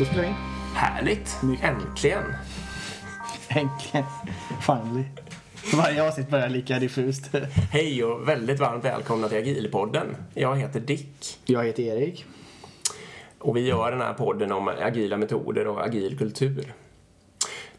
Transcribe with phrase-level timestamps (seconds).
[0.00, 0.34] Då spelar vi in.
[0.74, 1.42] Härligt!
[1.42, 1.64] Mycket.
[1.64, 2.22] Äntligen!
[3.48, 4.04] Äntligen.
[4.60, 5.04] Finally.
[5.74, 7.30] Varje avsnitt börjar lika diffust.
[7.72, 10.16] Hej och väldigt varmt välkomna till Agilpodden.
[10.34, 12.24] Jag heter Dick Jag heter Erik.
[13.38, 16.72] och vi gör den här podden om agila metoder och agil kultur.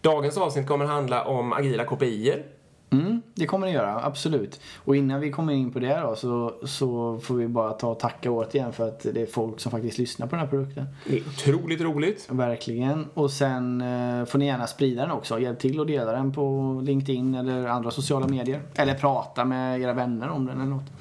[0.01, 2.43] Dagens avsnitt kommer handla om agila KPIer.
[2.91, 4.61] Mm, det kommer det göra, absolut.
[4.77, 7.99] Och innan vi kommer in på det då så, så får vi bara ta och
[7.99, 10.85] tacka återigen för att det är folk som faktiskt lyssnar på den här produkten.
[11.07, 12.27] Det är otroligt roligt.
[12.31, 13.07] Verkligen.
[13.13, 15.39] Och sen eh, får ni gärna sprida den också.
[15.39, 18.61] Hjälp till att dela den på LinkedIn eller andra sociala medier.
[18.75, 20.91] Eller prata med era vänner om den eller något.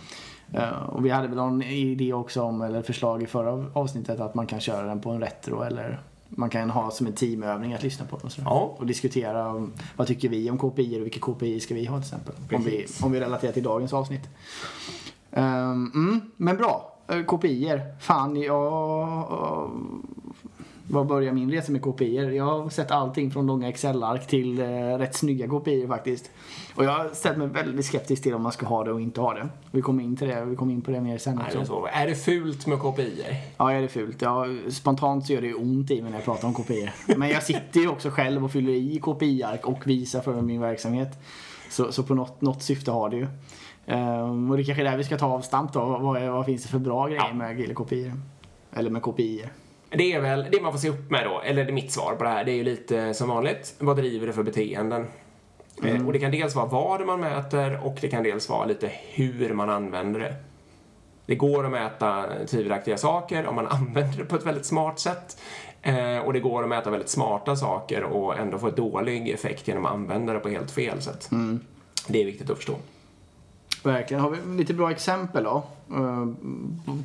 [0.53, 4.35] Eh, och vi hade väl någon idé också om, eller förslag i förra avsnittet att
[4.35, 6.01] man kan köra den på en retro eller
[6.31, 8.49] man kan ha som en teamövning att lyssna på sådär.
[8.51, 8.77] Ja.
[8.79, 12.05] Och diskutera om, vad tycker vi om KPI och vilka KPI ska vi ha till
[12.05, 12.35] exempel.
[12.53, 14.29] Om vi, om vi relaterar till dagens avsnitt.
[15.31, 16.97] Ehm, mm, men bra.
[17.13, 17.81] Uh, KPI.
[18.01, 19.71] Fan, jag...
[20.91, 22.37] Var börjar min resa med KPI?
[22.37, 26.31] Jag har sett allting från långa Excel-ark till uh, rätt snygga KPI faktiskt.
[26.75, 29.21] Och jag har ställt mig väldigt skeptisk till om man ska ha det och inte
[29.21, 29.49] ha det.
[29.71, 31.57] Vi kommer in till det, vi kommer in på det mer sen också.
[31.57, 31.89] men så.
[31.93, 33.37] Är det fult med KPIer?
[33.57, 34.23] Ja, är det fult?
[34.23, 36.91] Ja, spontant så gör det ont i mig när jag pratar om KPI.
[37.17, 41.19] Men jag sitter ju också själv och fyller i KPI-ark och visar för min verksamhet.
[41.71, 43.27] Så, så på något, något syfte har det ju.
[43.87, 45.85] Ehm, och det är kanske är där vi ska ta avstamp då.
[45.85, 47.35] Vad, vad finns det för bra grejer Ja.
[47.35, 48.13] med agila KPI?
[48.73, 49.45] Eller med KPI?
[49.91, 52.15] Det är väl det man får se upp med då, eller det är mitt svar
[52.15, 53.75] på det här, det är ju lite som vanligt.
[53.79, 55.07] Vad driver det för beteenden?
[55.85, 58.91] Eh, Och det kan dels vara vad man mäter och det kan dels vara lite
[59.13, 60.35] hur man använder det.
[61.27, 65.39] Det går att mäta tvivelaktiga saker om man använder det på ett väldigt smart sätt.
[65.83, 69.87] Eh, och det går att mäta väldigt smarta saker och ändå få dålig effekt genom
[69.87, 71.31] att använda det på helt fel sätt.
[72.09, 72.75] Det är viktigt att förstå.
[73.85, 74.23] Verkligen.
[74.23, 75.63] Har vi lite bra exempel då?
[75.91, 76.27] eh,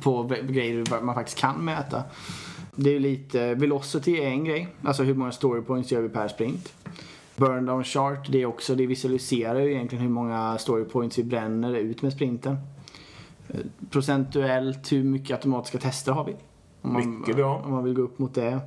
[0.02, 2.02] På grejer man faktiskt kan mäta.
[2.76, 4.68] Det är lite, velocity är en grej.
[4.82, 6.72] Alltså hur många story points gör vi per sprint.
[7.36, 11.24] Burn down chart, det är också, det visualiserar ju egentligen hur många story points vi
[11.24, 12.56] bränner ut med sprinten.
[13.48, 13.60] Eh,
[13.90, 16.36] Procentuellt, hur mycket automatiska tester har vi?
[16.82, 17.62] Om Mycket bra.
[17.64, 18.60] Om man vill gå upp mot det.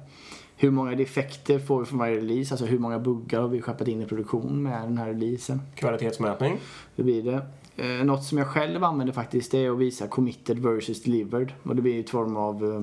[0.55, 2.53] Hur många defekter får vi från varje release?
[2.53, 5.61] Alltså hur många buggar har vi skeppat in i produktion med den här releasen?
[5.75, 6.57] Kvalitetsmätning.
[6.95, 7.41] Det blir det.
[7.75, 11.53] Eh, något som jag själv använder faktiskt det är att visa committed versus delivered.
[11.63, 12.81] Och det blir i form av eh,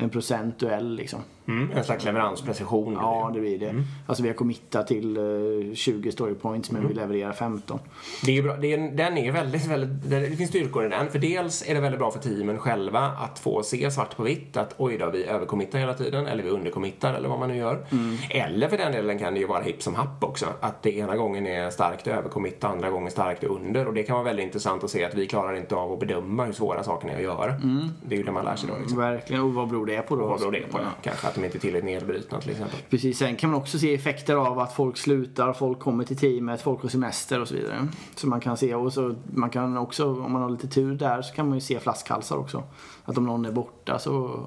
[0.00, 1.22] en procentuell liksom.
[1.48, 1.70] Mm.
[1.72, 2.92] En slags leveransprecision.
[3.00, 3.84] Ja, det blir det.
[4.06, 7.78] Alltså vi har committat till eh, 20 story points men vi levererar 15.
[8.24, 8.56] Det är bra.
[8.56, 11.10] Det är, den är väldigt, väldigt, det finns styrkor i den.
[11.10, 14.56] För dels är det väldigt bra för teamen själva att få se svart på vitt
[14.56, 17.86] att oj då, vi överkommittar hela tiden eller vi underkommittar eller vad man nu gör.
[18.30, 20.46] Eller för den delen kan det ju vara hipp som happ också.
[20.60, 23.86] Att det ena gången är starkt överkommitta, andra gången starkt under.
[23.86, 26.44] Och det kan vara väldigt intressant att se att vi klarar inte av att bedöma
[26.44, 27.54] hur svåra sakerna är att göra.
[28.02, 28.76] Det är ju det man lär sig då.
[28.80, 28.98] Liksom.
[28.98, 29.42] Verkligen.
[29.42, 30.26] Och vad beror det på då?
[30.26, 30.78] Vad beror det på?
[30.78, 30.84] Ja.
[31.02, 32.78] Kanske att de inte är tillräckligt nedbrutna till exempel.
[32.90, 36.62] Precis, sen kan man också se effekter av att folk slutar, folk kommer till teamet,
[36.62, 37.88] folk har semester och så vidare.
[38.14, 41.22] Så man kan se, och så man kan också, om man har lite tur där,
[41.22, 42.62] så kan man ju se flaskhalsar också.
[43.04, 44.44] Att om någon är borta så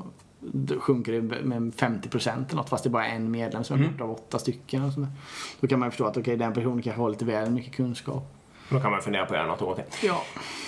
[0.80, 4.04] sjunker det med 50% eller något fast det är bara en medlem som är borta
[4.04, 4.84] av åtta stycken.
[4.84, 5.16] Och sånt där.
[5.60, 8.43] Då kan man ju förstå att okej, den personen kanske har lite väl mycket kunskap.
[8.74, 10.08] Då kan man fundera på att göra något åt det.
[10.08, 10.22] Ja.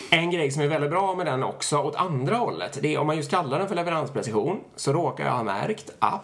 [0.10, 3.08] En grej som är väldigt bra med den också, åt andra hållet, det är om
[3.08, 6.22] man just kallar den för leveransprecision så råkar jag ha märkt att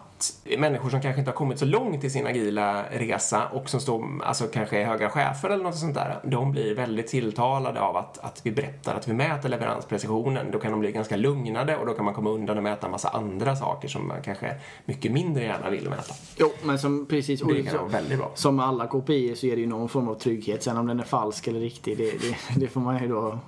[0.57, 4.23] människor som kanske inte har kommit så långt i sin agila resa och som står,
[4.23, 8.17] alltså kanske är höga chefer eller något sånt där, de blir väldigt tilltalade av att,
[8.17, 10.51] att vi berättar att vi mäter leveransprecisionen.
[10.51, 12.91] Då kan de bli ganska lugnade och då kan man komma undan och mäta en
[12.91, 14.55] massa andra saker som man kanske
[14.85, 16.13] mycket mindre gärna vill mäta.
[16.37, 17.41] Jo, men som precis...
[17.41, 18.31] Det kan vara väldigt bra.
[18.35, 20.63] Som med alla KPI så är det ju någon form av trygghet.
[20.63, 23.39] Sen om den är falsk eller riktig, det, det, det får man ju då...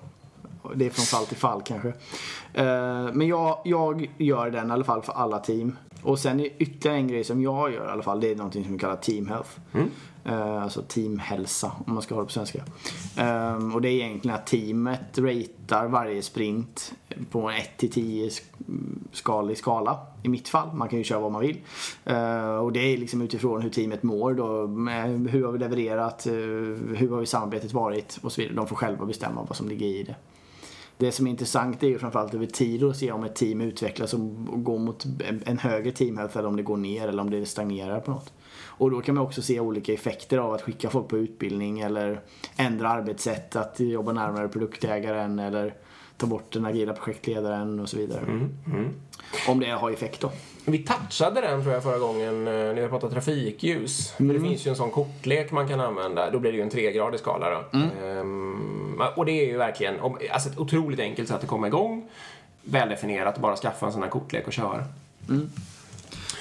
[0.76, 1.88] Det är från fall till fall kanske.
[2.54, 5.76] Eh, men jag, jag gör den i alla fall för alla team.
[6.04, 8.64] Och sen är ytterligare en grej som jag gör i alla fall, det är någonting
[8.64, 9.50] som vi kallar team health.
[10.26, 12.64] Eh, alltså teamhälsa om man ska ha det på svenska.
[13.18, 16.94] Eh, och det är egentligen att teamet ratear varje sprint
[17.32, 18.30] på en 1 till 10
[19.12, 20.00] skalig skala.
[20.24, 21.58] I mitt fall, man kan ju köra vad man vill.
[22.06, 24.68] Eh, och det är liksom utifrån hur teamet mår då.
[25.30, 28.56] Hur har vi levererat, eh, hur har vi samarbetet varit och så vidare.
[28.56, 30.16] De får själva bestämma vad som ligger i det.
[30.98, 34.13] Det som är intressant är ju framförallt över tid att se om ett team utvecklas
[34.13, 34.19] och
[34.63, 35.06] går mot
[35.45, 38.34] en- högre teamhealth eller om det går ner eller om det stagnerar på något.
[38.66, 42.22] Och då kan man också se olika effekter av att skicka folk på utbildning eller
[42.57, 45.74] ändra arbetssätt, att jobba närmare produktägaren eller
[46.18, 48.50] ta bort den agila projektledaren och så vidare.
[49.50, 50.31] Om det har effekt då.
[50.66, 54.12] Vi touchade den tror jag förra gången eh, när vi pratade trafikljus.
[54.12, 56.30] För det finns ju en sån kortlek man kan använda.
[56.31, 57.78] Då blir det ju en tregradig skala då.
[58.06, 58.73] Ehm,
[59.16, 59.95] och det är ju verkligen
[60.31, 62.10] alltså ett otroligt enkelt sätt att komma igång.
[62.63, 64.84] Väldefinierat, bara skaffa en sån här kortlek och köra.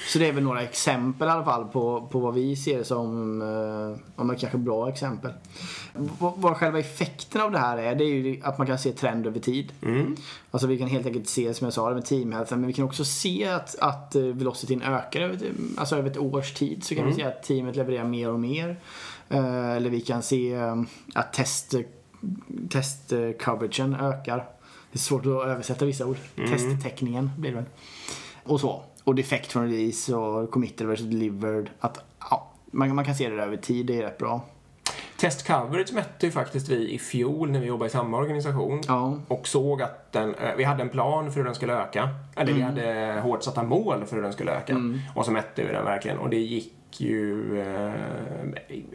[0.07, 3.41] Så det är väl några exempel i alla fall på, på vad vi ser som,
[3.41, 5.33] eh, men kanske bra exempel.
[5.93, 8.91] Vad, vad själva effekten av det här är, det är ju att man kan se
[8.91, 9.73] trend över tid.
[10.51, 13.05] Alltså vi kan helt enkelt se, som jag sa, med teamhälsan, men vi kan också
[13.05, 15.39] se att, att eh, velocityn ökar över,
[15.77, 16.83] alltså över ett års tid.
[16.83, 18.79] Så kan vi se att teamet levererar mer och mer.
[19.29, 20.81] Eh, Eller vi kan se eh,
[21.13, 21.75] att test,
[22.69, 24.37] test-coveragen ökar.
[24.91, 26.17] Det är svårt att översätta vissa ord.
[26.35, 27.65] Testtäckningen blir det väl.
[28.43, 28.83] Och så.
[29.03, 31.69] Och defect från release och committed versus delivered.
[31.79, 34.41] Att, ja, man, man kan se det där över tid, det är rätt bra.
[35.17, 38.81] Test coverage mätte ju faktiskt vi i fjol när vi jobbade i samma organisation.
[38.87, 39.19] Ja.
[39.27, 42.09] Och såg att den, eh, vi hade en plan för hur den skulle öka.
[42.35, 44.77] Eller vi hade hårt satta mål för hur den skulle öka.
[45.15, 46.17] Och så mätte vi den verkligen.
[46.17, 47.59] Och det gick ju...
[47.61, 47.93] Eh,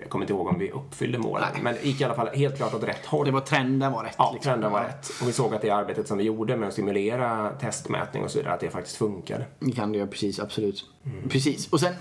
[0.01, 1.49] jag kommer inte ihåg om vi uppfyllde målen.
[1.63, 3.27] Men det gick i alla fall helt klart åt rätt håll.
[3.27, 4.15] Det var trenden var rätt.
[4.19, 4.51] Ja, liksom.
[4.51, 5.11] trenden var rätt.
[5.23, 8.39] Och vi såg att det arbetet som vi gjorde med att simulera testmätning och så
[8.39, 9.45] vidare, att det faktiskt funkade.
[9.59, 10.41] Det kan det göra, precis.
[10.41, 10.85] Absolut.
[11.29, 11.69] Precis.
[11.69, 11.95] Och sen,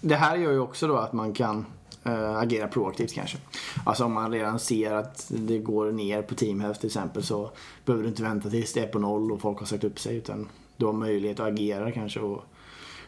[0.00, 1.66] det här gör ju också då att man kan
[2.04, 3.38] eh, agera proaktivt kanske.
[3.84, 7.50] Alltså om man redan ser att det går ner på teamhälft till exempel så
[7.84, 10.16] behöver du inte vänta tills det är på noll och folk har sagt upp sig
[10.16, 12.44] utan du har möjlighet att agera kanske och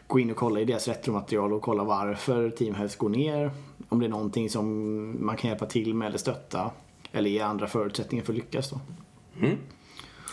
[0.09, 3.51] gå in och kolla i deras retromaterial och kolla varför teamhälft går ner.
[3.89, 6.71] Om det är någonting som man kan hjälpa till med eller stötta
[7.11, 8.79] eller ge andra förutsättningar för att lyckas då.
[9.39, 9.57] Mm.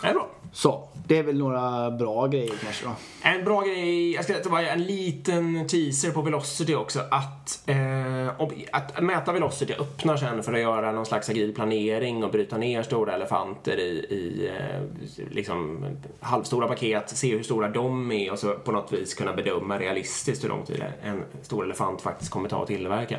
[0.01, 0.27] Det är bra.
[0.51, 2.91] Så, det är väl några bra grejer kanske då.
[3.21, 6.99] En bra grej, jag ska bara en liten teaser på Velocity också.
[7.11, 8.27] Att, eh,
[8.71, 12.83] att mäta Velocity öppnar sen för att göra någon slags agil planering och bryta ner
[12.83, 15.85] stora elefanter i, i eh, liksom
[16.19, 20.43] halvstora paket, se hur stora de är och så på något vis kunna bedöma realistiskt
[20.43, 23.17] hur lång tid en stor elefant faktiskt kommer ta att tillverka.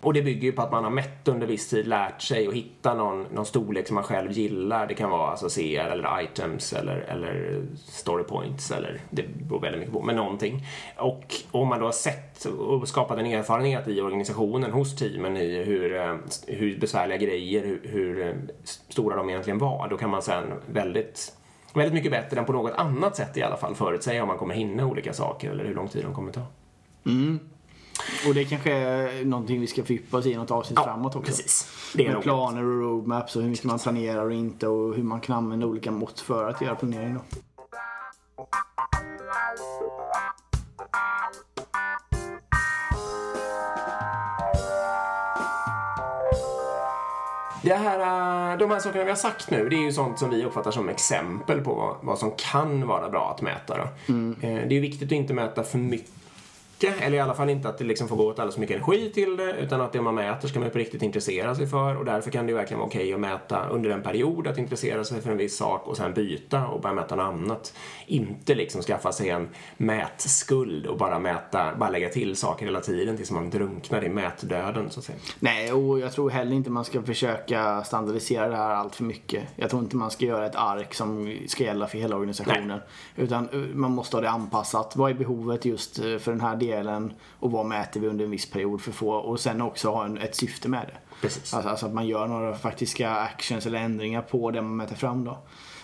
[0.00, 2.54] Och det bygger ju på att man har mätt under viss tid, lärt sig och
[2.54, 4.86] hitta någon, någon storlek som man själv gillar.
[4.86, 9.78] Det kan vara alltså CR eller items eller, eller story points eller det beror väldigt
[9.78, 10.66] mycket på, men någonting.
[10.96, 15.62] Och om man då har sett och skapat en erfarenhet i organisationen hos teamen i
[15.64, 20.22] hur, eh, hur besvärliga grejer, hur, eh, hur stora de egentligen var, då kan man
[20.22, 21.34] sen väldigt
[21.74, 24.54] Väldigt mycket bättre än på något annat sätt i alla fall förutsäga om man kommer
[24.54, 26.42] hinna olika saker eller hur lång tid de kommer ta.
[27.06, 27.38] Mm.
[28.28, 31.26] Och det kanske är någonting vi ska fördjupa oss i något avsnitt framåt också.
[31.32, 31.68] Precis.
[31.94, 35.02] Det är Med planer och roadmaps och hur mycket man planerar och inte och hur
[35.02, 37.20] man kan använda olika mått för att göra planering då.
[47.62, 50.30] Det här, äh, de här sakerna vi har sagt nu, det är ju sånt som
[50.30, 53.76] vi uppfattar som exempel på vad, vad som kan vara bra att mäta.
[53.76, 53.82] Då.
[54.48, 56.10] Eh, Det är viktigt att inte mäta för mycket,
[56.84, 59.10] eller i alla fall inte att det liksom får gå åt alldeles för mycket energi
[59.10, 62.04] till det, utan att det man mäter ska man på riktigt intressera sig för och
[62.04, 65.20] därför kan det ju verkligen vara okej att mäta under en period, att intressera sig
[65.20, 67.74] för en viss sak och sen byta och börja mäta något annat.
[68.06, 73.16] Inte liksom skaffa sig en mätskuld och bara mäta, bara lägga till saker hela tiden
[73.16, 75.18] tills man drunknar i mätdöden så att säga.
[75.38, 79.44] Nej, och jag tror heller inte man ska försöka standardisera det här allt för mycket.
[79.56, 82.80] Jag tror inte man ska göra ett ark som ska gälla för hela organisationen.
[83.16, 84.96] Utan eh, man måste ha det anpassat.
[84.96, 86.67] Vad är behovet just eh, för den här delen
[87.40, 90.04] och vad mäter vi under en viss period för att få och sen också ha
[90.04, 91.16] en, ett syfte med det.
[91.20, 91.54] Precis.
[91.54, 95.24] Alltså, alltså att man gör några faktiska actions eller ändringar på det man mäter fram
[95.24, 95.38] då.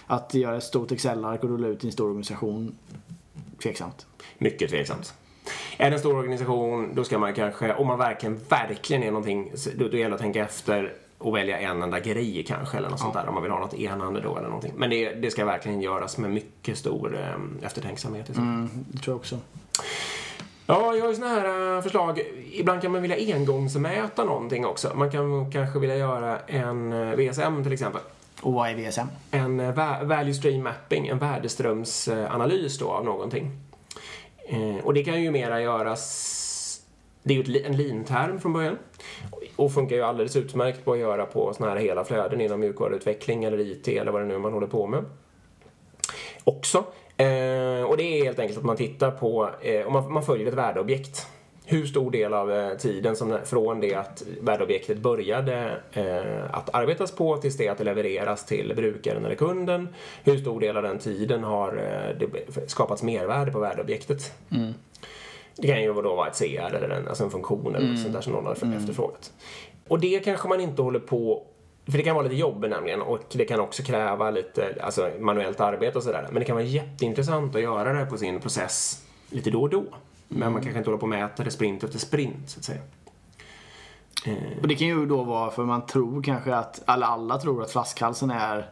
[0.07, 2.79] Att göra ett stort Excel-ark och rulla ut i en stor organisation,
[3.63, 4.07] tveksamt.
[4.39, 5.15] Mycket tveksamt.
[5.77, 9.53] Är det en stor organisation, då ska man kanske, om man verkligen, verkligen är någonting,
[9.77, 13.01] då, då gäller det att tänka efter och välja en enda grej kanske eller något
[13.01, 14.73] sånt där om man vill ha något enande då eller någonting.
[14.77, 18.27] Men det, det ska verkligen göras med mycket stor eh, eftertänksamhet.
[18.27, 18.45] fall.
[18.45, 19.39] Mm, det tror jag också.
[20.67, 22.21] Ja, jag har ju såna här eh, förslag.
[22.53, 24.93] Ibland kan man vilja engångsmäta någonting också.
[24.95, 28.01] Man kan kanske vilja göra en eh, VSM till exempel.
[28.43, 29.07] Och vad är VSM?
[29.31, 33.51] En eh, va- value stream mapping, en värdeströmsanalys då av någonting.
[34.83, 36.81] Och det kan ju mera göras...
[37.23, 38.79] Det är ju en lean-term från början.
[39.57, 43.45] Och funkar ju alldeles utmärkt på att göra på såna här hela flöden inom mjukvaruutveckling
[43.45, 45.05] eller IT eller vad det nu är man håller på med.
[46.45, 46.85] Också.
[47.17, 50.49] Eh, och det är helt enkelt att man tittar på, eh, om man, man följer
[50.49, 51.27] ett värdeobjekt.
[51.67, 57.13] Hur stor del av eh, tiden som, från det att värdeobjektet började eh, att arbetas
[57.13, 59.89] på tills det att det levereras till brukaren eller kunden.
[60.25, 64.33] Hur stor del av den tiden har eh, det skapats mervärde på värdeobjektet.
[65.57, 68.15] Det kan ju då vara ett CR eller en, alltså en funktion eller något sånt
[68.15, 69.33] där som någon har efterfrågat.
[69.89, 71.43] Och det kanske man inte håller på
[71.87, 75.61] för det kan vara lite jobb nämligen och det kan också kräva lite alltså, manuellt
[75.61, 76.29] arbete och sådär.
[76.31, 79.85] Men det kan vara jätteintressant att göra det på sin process lite då och då.
[80.29, 82.81] Men man kanske inte håller på och mäter det sprint efter sprint så att säga.
[84.63, 87.71] Och det kan ju då vara för man tror kanske att, eller alla tror att
[87.71, 88.71] flaskhalsen är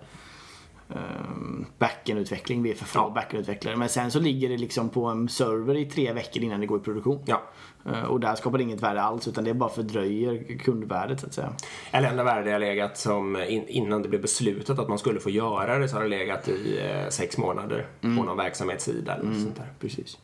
[1.79, 2.63] backend-utveckling.
[2.63, 3.13] Vi är för få Ja.
[3.15, 3.77] backend-utvecklare.
[3.77, 6.81] Men sen så ligger det liksom på en server i tre veckor innan det går
[6.81, 7.23] i produktion.
[7.27, 7.43] Ja.
[7.87, 11.35] Eh, och där skapar det inget värde alls utan det bara fördröjer kundvärdet så att
[11.35, 11.53] säga.
[11.91, 15.31] Eller enda värde har legat som in, innan det blev beslutat att man skulle få
[15.31, 19.41] göra det så har det legat i eh, sex månader på någon verksamhetssida eller något
[19.43, 19.73] sånt där.
[19.81, 20.19] Precis.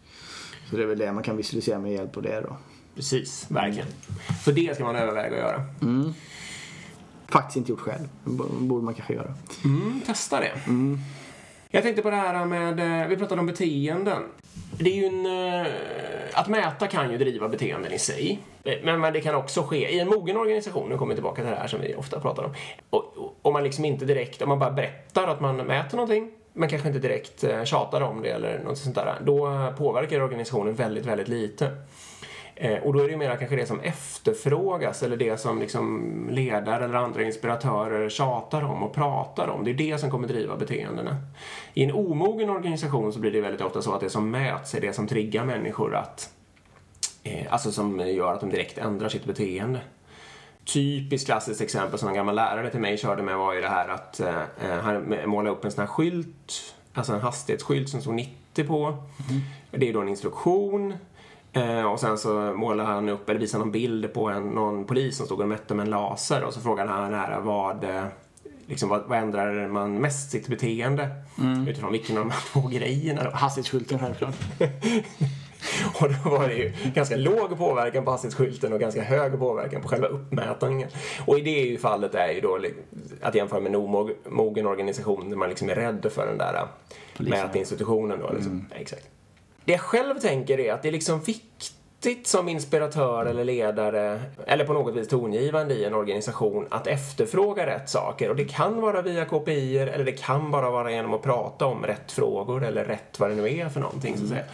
[0.70, 2.56] Så det är väl det man kan visualisera med hjälp av det då.
[2.94, 3.88] Precis, verkligen.
[4.44, 5.62] Så det ska man överväga att göra.
[7.28, 8.08] Faktiskt inte gjort själv.
[8.61, 9.35] Borde man kanske göra.
[9.64, 10.52] Mm, testa det.
[11.70, 14.23] Jag tänkte på det här med, eh, vi pratade om beteenden.
[14.78, 15.26] Det är ju en,
[15.61, 15.66] eh,
[16.35, 18.38] att mäta kan ju driva beteenden i sig.
[18.64, 21.42] Eh, Men, men det kan också ske i en mogen organisation, nu kommer vi tillbaka
[21.42, 22.54] till det här som vi ofta pratar om.
[23.42, 26.88] Om man liksom inte direkt, om man bara berättar att man mäter någonting, men kanske
[26.88, 31.70] inte direkt tjatar om det eller något sånt där, då påverkar organisationen väldigt, väldigt lite.
[32.60, 36.10] Eh, och då är det ju mer kanske det som efterfrågas eller det som liksom
[36.30, 39.64] ledare eller andra inspiratörer tjatar om och pratar om.
[39.64, 41.16] Det är det som kommer driva beteendena.
[41.74, 44.80] I en omogen organisation så blir det väldigt ofta så att det som mäts är
[44.80, 46.30] det som triggar människor att
[47.22, 49.80] eh, Alltså som gör att de direkt ändrar sitt beteende.
[50.64, 53.88] Typiskt klassiskt exempel som en gammal lärare till mig körde med var ju det här
[53.88, 58.64] att eh, han målade upp en sån här skylt, alltså en hastighetsskylt som stod 90
[58.64, 58.96] på.
[59.70, 60.94] Det är då en instruktion.
[61.52, 65.17] Eh, och sen så målade han upp, eller visade någon bild på en, någon polis
[65.17, 68.05] som stod och mätte med en laser och så frågade han här vad, eh,
[68.67, 71.09] liksom, vad, vad ändrar man mest sitt beteende
[71.69, 73.31] utifrån vilken av de här två grejerna då?
[73.31, 74.35] Hastighetsskylten självklart.
[76.00, 79.88] Och då var det ju ganska låg påverkan på hastighetsskylten och ganska hög påverkan på
[79.88, 80.88] själva uppmätningen.
[81.26, 82.59] Och i det fallet är ju då
[83.23, 86.67] att jämföra med en omogen organisation där man liksom är rädd för den där
[87.17, 87.40] Polisen.
[87.40, 88.33] mätinstitutionen då.
[88.33, 88.67] Liksom.
[88.75, 89.09] Exakt.
[89.68, 94.64] Det jag själv tänker är att det är liksom viktigt som inspiratör eller ledare eller
[94.64, 98.30] på något vis tongivande i en organisation att efterfråga rätt saker.
[98.30, 101.87] Och det kan vara via KPI eller det kan bara vara genom att prata om
[101.87, 104.44] rätt frågor eller rätt vad det nu är för någonting så att säga.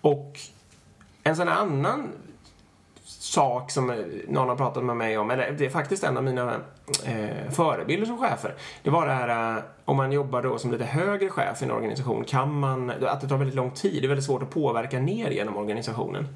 [0.00, 0.38] Och
[1.22, 2.08] en sån här annan
[3.20, 6.54] sak som någon har pratat med mig om, eller det är faktiskt en av mina
[7.04, 8.54] eh, förebilder som chefer.
[8.82, 11.70] Det var det här eh, om man jobbar då som lite högre chef i en
[11.70, 15.00] organisation kan man, att det tar väldigt lång tid, det är väldigt svårt att påverka
[15.00, 16.28] ner genom organisationen.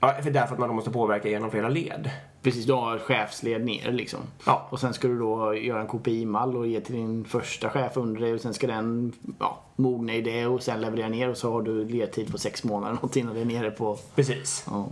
[0.00, 2.10] Ja, för därför att man då måste påverka genom flera led.
[2.42, 4.20] Precis, du har chefsled ner liksom.
[4.46, 4.66] Ja.
[4.70, 8.20] Och sen ska du då göra en KPI-mall och ge till din första chef under
[8.20, 11.52] dig och sen ska den ja, mogna i det och sen leverera ner och så
[11.52, 13.98] har du ledtid på sex månader något innan det är nere på...
[14.14, 14.66] Precis.
[14.70, 14.86] Ja.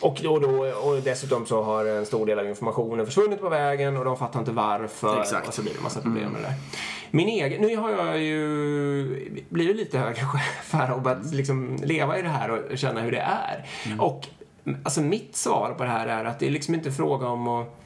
[0.00, 3.96] Och, då, då, och dessutom så har en stor del av informationen försvunnit på vägen
[3.96, 5.20] och de fattar inte varför.
[5.20, 5.48] Exakt.
[5.48, 6.54] Och så blir det en massa problem med det där.
[7.10, 12.18] Min egen, nu har jag ju blivit lite högre chef här och börjat liksom leva
[12.18, 13.66] i det här och känna hur det är.
[13.98, 14.26] Och
[14.82, 17.77] alltså mitt svar på det här är att det är liksom inte fråga om att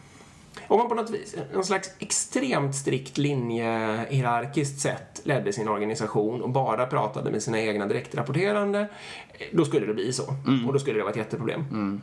[0.69, 6.43] om man på något vis, någon slags extremt strikt linje hierarkiskt sett ledde sin organisation
[6.43, 8.89] och bara pratade med sina egna direktrapporterande,
[9.53, 10.35] då skulle det bli så.
[10.67, 12.01] Och då skulle det vara ett jätteproblem.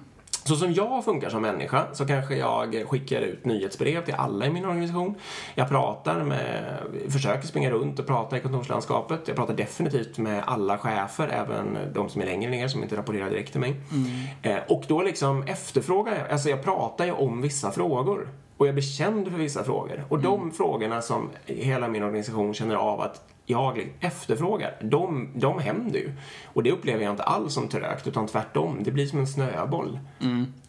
[0.49, 4.49] Så som jag funkar som människa så kanske jag skickar ut nyhetsbrev till alla i
[4.49, 5.15] min organisation.
[5.55, 6.77] Jag pratar med,
[7.09, 9.19] försöker springa runt och prata i kontorslandskapet.
[9.25, 13.29] Jag pratar definitivt med alla chefer, även de som är längre ner som inte rapporterar
[13.29, 13.75] direkt till mig.
[14.41, 18.29] Eh, och då liksom efterfrågar jag, alltså jag pratar ju om vissa frågor.
[18.57, 20.03] Och jag blir känd för vissa frågor.
[20.09, 25.99] Och de frågorna som hela min organisation känner av att jag efterfrågar, de, de händer
[25.99, 26.11] ju.
[26.45, 28.77] Och det upplever jag inte alls som trögt, utan tvärtom.
[28.83, 29.99] Det blir som en snöboll.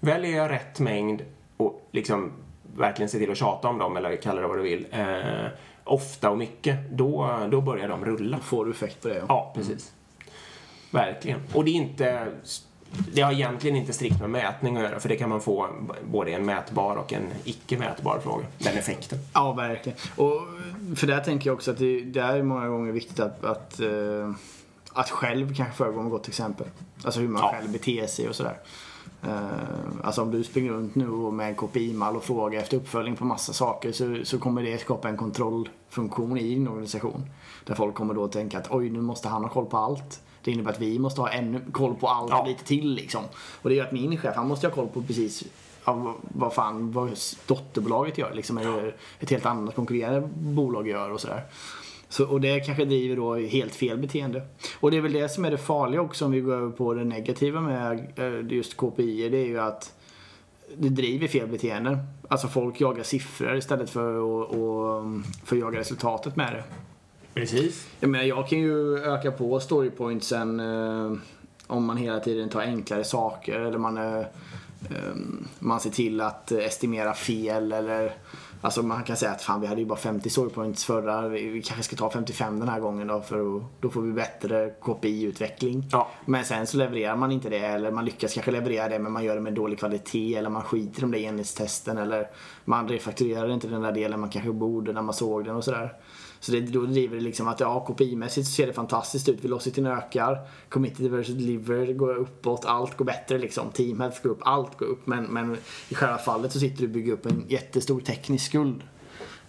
[0.00, 1.22] Väljer jag rätt mängd
[1.56, 2.32] och liksom
[2.76, 5.46] verkligen se till att tjata om dem, eller kalla det vad du vill, eh,
[5.84, 8.38] ofta och mycket, då, då börjar de rulla.
[8.38, 9.22] Får du effekt på det?
[9.28, 9.92] Ja, precis.
[10.90, 11.40] Verkligen.
[11.54, 12.26] Och det är inte...
[13.12, 15.68] Det har egentligen inte strikt med mätning att göra, för det kan man få
[16.04, 18.44] både en mätbar och en icke mätbar fråga.
[18.58, 19.18] Den effekten.
[19.34, 19.99] Ja, verkligen.
[20.16, 20.40] Och
[20.97, 24.30] för där tänker jag också att det, det är många gånger viktigt att, att, eh,
[24.92, 26.66] att själv kanske föregå med gott exempel.
[27.04, 27.50] Alltså hur man Ja.
[27.59, 28.59] själv beter sig och sådär.
[29.23, 29.38] Eh,
[30.04, 33.25] alltså om du springer runt nu och med en KPI-mall och frågar efter uppföljning på
[33.25, 37.26] massa saker så, så kommer det skapa en kontrollfunktion i din organisation.
[37.66, 40.20] Där folk kommer då tänka att oj, nu måste han ha koll på allt.
[40.44, 42.44] Det innebär att vi måste ha ännu koll på allt Ja.
[42.47, 43.23] lite till liksom.
[43.62, 45.44] Och det gör att min chef, han måste ha koll på precis
[45.90, 47.11] ja, vad- fan vad
[47.47, 48.59] dotterbolaget gör liksom.
[48.59, 51.42] Eller ett helt annat konkurrerande bolag gör och sådär.
[52.09, 54.42] Så, och det kanske driver då helt fel beteende.
[54.80, 56.94] Och det är väl det som är det farliga också om vi går över på
[56.94, 59.28] det negativa med eh, just KPI.
[59.28, 59.92] Det är ju att
[60.76, 61.99] det driver fel beteende.
[62.28, 64.11] Alltså folk jagar siffror istället för
[64.42, 66.64] att, att, för att jaga resultatet med det.
[67.35, 67.88] Precis.
[68.00, 71.12] Jag menar, jag kan ju öka på storypointsen eh,
[71.66, 74.25] om man hela tiden tar enklare saker eller man eh,
[75.58, 78.14] man ser till att estimera fel eller
[78.62, 81.82] Alltså man kan säga att fan vi hade ju bara 50 storypoints förra, vi kanske
[81.82, 85.84] ska ta 55 den här gången då för då får vi bättre KPI-utveckling.
[85.92, 86.08] Ja.
[86.25, 89.25] Men sen så levererar man inte det eller man lyckas kanske leverera det men man
[89.25, 92.28] gör det med dålig kvalitet eller man skiter i de där enhetstesten eller
[92.64, 95.94] man refakturerar inte den där delen man kanske borde när man såg den och sådär.
[96.40, 99.44] Så det, då driver det liksom att ja, KPI-mässigt så ser det fantastiskt ut.
[99.44, 103.70] Velocityn ökar, committed versus deliver går uppåt, allt går bättre liksom.
[103.70, 105.06] Team health går upp, allt går upp.
[105.06, 105.56] Men, men
[105.88, 108.82] i själva fallet så sitter du och bygger upp en jättestor teknisk skuld.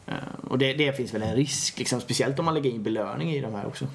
[0.07, 0.13] Eh,
[0.49, 3.41] och det, det finns väl en risk, liksom, speciellt om man lägger in belöning i
[3.41, 3.85] de här också.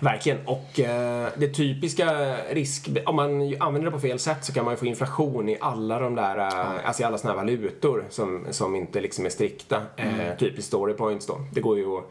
[0.00, 0.38] Verkligen.
[0.46, 2.88] Och eh, det typiska risk...
[3.06, 5.98] Om man använder det på fel sätt så kan man ju få inflation i alla
[5.98, 9.82] de där, eh, alltså i alla såna här valutor som, som inte liksom är strikta.
[9.96, 10.20] Mm.
[10.20, 11.40] Eh, typiskt story points då.
[11.52, 12.10] Det går ju att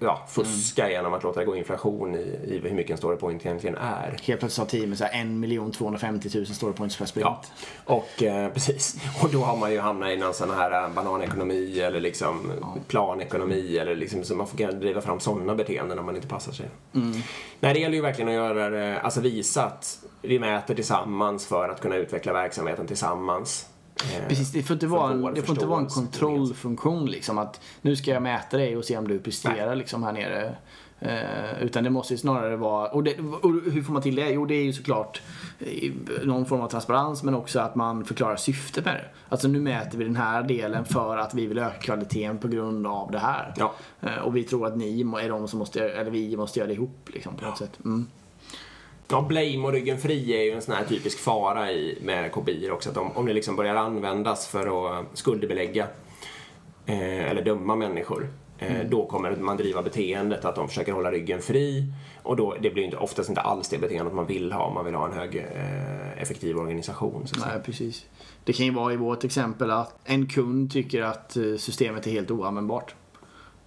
[0.00, 0.92] ja, fuska Mm.
[0.92, 4.16] genom att låta det gå inflation i, i hur mycket en story point egentligen är.
[4.22, 7.26] Helt plötsligt har teamet så här 1 250 000 storypoints per sprint.
[7.26, 7.42] Ja,
[7.84, 8.96] och eh, precis.
[9.22, 12.52] Och då har man ju hamnat i någon sån här eh, bananekonomi eller liksom
[12.88, 16.66] planekonomi eller liksom så man får driva fram sådana beteenden om man inte passar sig.
[17.60, 21.68] Nej, det gäller ju verkligen att göra det, alltså visa att vi mäter tillsammans för
[21.68, 23.66] att kunna utveckla verksamheten tillsammans.
[24.14, 27.60] Eh, Precis, det får inte vara en, det får inte vara en kontrollfunktion liksom att
[27.82, 30.56] nu ska jag mäta dig och se om du presterar liksom här nere.
[31.00, 34.30] Eh, utan det måste ju snarare vara, och, det, och hur får man till det?
[34.30, 35.22] Jo det är ju såklart
[35.58, 35.92] eh,
[36.24, 39.04] någon form av transparens men också att man förklarar syftet med det.
[39.28, 42.86] Alltså nu mäter vi den här delen för att vi vill öka kvaliteten på grund
[42.86, 43.54] av det här.
[43.56, 43.74] Ja.
[44.00, 46.74] Eh, och vi tror att ni är de som måste, eller vi måste göra det
[46.74, 47.78] ihop liksom på något sätt.
[47.84, 48.06] Mm.
[49.08, 52.72] Ja, blame och ryggen fri är ju en sån här typisk fara i, med kopior
[52.72, 52.90] också.
[52.90, 55.86] Att om, om det liksom börjar användas för att skuldbelägga
[56.86, 58.28] eh, eller döma människor.
[58.58, 61.92] Eh, Då kommer man driva beteendet att de försöker hålla ryggen fri.
[62.22, 64.64] Och då, det blir inte, oftast inte alls det beteendet man vill ha.
[64.64, 67.26] om Man vill ha en hög eh, effektiv organisation.
[67.26, 67.40] Så.
[67.40, 68.06] Nej, precis.
[68.44, 72.10] Det kan ju vara i vårt exempel att en kund tycker att eh, systemet är
[72.10, 72.94] helt oanvändbart.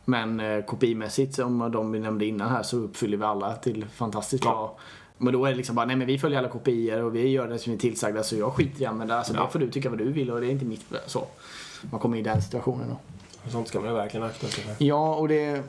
[0.05, 4.45] Men eh, kopimässigt, som de vi nämnde innan här, så uppfyller vi alla till fantastiskt
[4.45, 4.51] Ja.
[4.51, 4.77] bra.
[5.21, 7.47] Men då är det liksom bara, nej men vi följer alla kopior och vi gör
[7.47, 9.17] det som vi är tillsagda så jag skiter i att använda.
[9.17, 9.43] Alltså Ja.
[9.45, 11.27] det får du tycka vad du vill och det är inte mitt så.
[11.91, 12.97] Man kommer i den situationen då.
[13.51, 14.85] Sånt ska man ju verkligen akta sig för.
[14.85, 15.63] Ja, och det...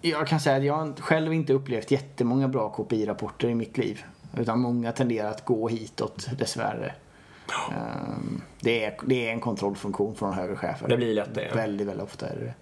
[0.00, 4.02] Jag kan säga att jag har själv inte upplevt jättemånga bra KPI-rapporter i mitt liv.
[4.38, 6.94] Utan många tenderar att gå hitåt, dessvärre.
[7.70, 10.88] Ehm, Det är, det är en kontrollfunktion från högre chefer.
[10.88, 11.50] Det blir lätt det.
[11.54, 12.54] Väldigt, väldigt ofta är det det.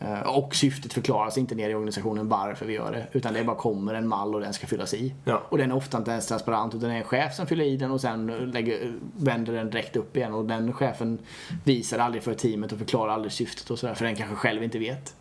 [0.00, 3.06] Eh, Och syftet förklaras inte ner i organisationen varför vi gör det.
[3.12, 5.14] Utan det bara kommer en mall och den ska fyllas i.
[5.24, 5.42] Ja.
[5.48, 7.76] Och den är ofta inte ens transparent utan det är en chef som fyller i
[7.76, 10.34] den och sen lägger, vänder den direkt upp igen.
[10.34, 11.18] Och den chefen
[11.64, 13.94] visar aldrig för teamet och förklarar aldrig syftet och sådär.
[13.94, 15.14] För den kanske själv inte vet.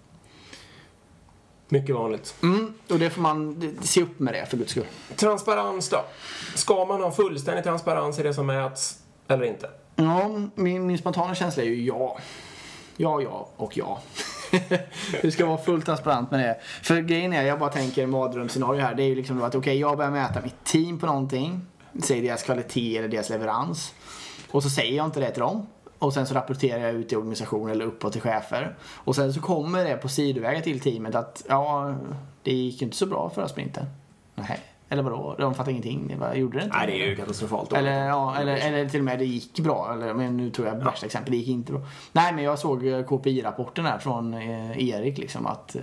[1.70, 2.36] Mycket vanligt.
[2.44, 4.86] Mm, och det får man se upp med det för guds skull.
[5.16, 6.06] Transparens då?
[6.56, 9.70] Ska man ha fullständig transparens i det som mäts eller inte?
[9.96, 12.18] Ja, min, min spontana känsla är ju ja.
[12.98, 14.02] Ja, ja och ja.
[15.22, 16.58] Du ska vara fullt transparent med det.
[16.84, 18.96] För grejen är, jag bara tänker mardrömsscenario här.
[18.96, 21.62] Det är ju liksom då att okej, jag börjar mäta mitt team på någonting.
[22.04, 23.94] Säg deras kvalitet eller deras leverans.
[24.52, 25.68] Och så säger jag inte det till dem.
[26.00, 28.76] Och sen så rapporterar jag ut i organisationen eller uppåt till chefer.
[28.82, 31.96] Och sen så kommer det på sidovägar till teamet att ja,
[32.44, 33.86] det gick ju inte så bra förra sprinten.
[34.36, 34.60] Nej.
[34.96, 35.36] Eller vadå?
[35.40, 36.16] De fattar ingenting.
[36.20, 36.78] Vad gjorde det inte?
[36.78, 37.80] Nej, det är ju katastrofalt dåligt.
[37.80, 39.94] Eller, ja, eller, eller till och med det gick bra.
[39.94, 41.82] Eller, men nu tror jag värsta exempel, det gick inte bra.
[42.12, 45.82] Nej men jag såg eh, KPI-rapporten här från eh, Erik liksom att eh,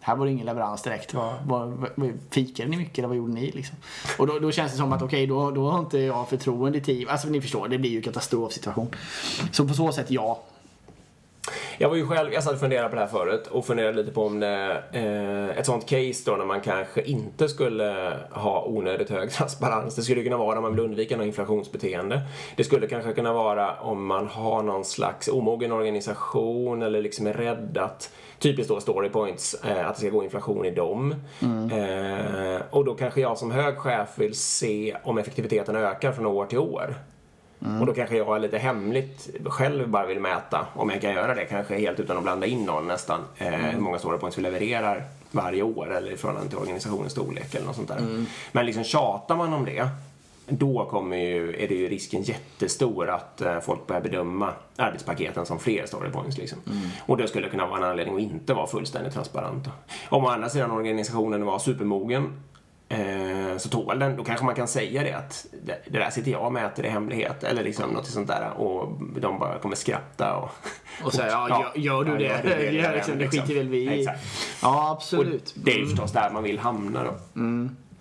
[0.00, 1.14] här var det ingen leverans direkt.
[1.14, 3.76] Var, var, var, fikade ni mycket eller vad gjorde ni liksom?
[4.18, 6.80] Och då, då känns det som att okej, då, då har inte jag förtroende i
[6.80, 7.08] team.
[7.08, 8.94] Alltså ni förstår, det blir ju katastrofsituation.
[9.52, 10.42] Så på så sätt ja.
[11.82, 14.12] Jag var ju själv, jag satt och funderade på det här förut och funderade lite
[14.12, 19.10] på om det, eh, ett sånt case då när man kanske inte skulle ha onödigt
[19.10, 19.96] hög transparens.
[19.96, 22.20] Det skulle kunna vara om man vill undvika något inflationsbeteende.
[22.56, 27.32] Det skulle kanske kunna vara om man har någon slags omogen organisation eller liksom är
[27.32, 31.14] rädd att Typiskt då story points, eh, att det ska gå inflation i dem.
[31.72, 36.46] Eh, och då kanske jag som hög chef vill se om effektiviteten ökar från år
[36.46, 36.94] till år.
[37.80, 41.44] Och då kanske jag lite hemligt själv bara vill mäta, om jag kan göra det,
[41.44, 45.04] kanske helt utan att blanda in någon nästan, eh, hur många story points vi levererar
[45.30, 48.24] varje år eller i förhållande till organisationens storlek eller något sånt där.
[48.52, 49.88] Men liksom tjatar man om det,
[50.48, 55.58] då kommer ju, är det ju risken jättestor att eh, folk börjar bedöma arbetspaketen som
[55.58, 56.38] fler story points.
[56.38, 56.58] Liksom.
[57.06, 59.68] Och det skulle kunna vara en anledning att inte vara fullständigt transparent.
[60.08, 62.32] Om å andra sidan organisationen var supermogen
[63.58, 66.46] så tål den, då kanske man kan säga det att det, det där sitter jag
[66.46, 70.50] och mäter i hemlighet eller liksom något sånt där och de bara kommer skratta och...
[71.04, 72.24] Och säga, ja, gör, gör du Ja, det?
[72.24, 73.40] gör du det, Ja, det, liksom, det liksom.
[73.42, 74.04] skiter väl vi i.
[74.62, 75.54] Ja, Och absolut.
[75.56, 77.14] det är ju förstås där man vill hamna då.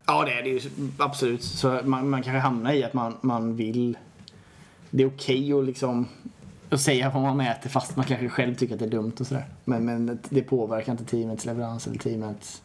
[0.08, 0.62] Ja, det är det ju
[0.98, 1.44] absolut.
[1.44, 3.98] Så man, man kanske hamnar i att man, man vill
[4.90, 6.08] det är okej att liksom
[6.70, 9.28] att säga vad man mäter fast man kanske själv tycker att det är dumt och
[9.28, 9.46] sådär.
[9.66, 12.62] Men, men det påverkar inte teamets leverans eller teamets...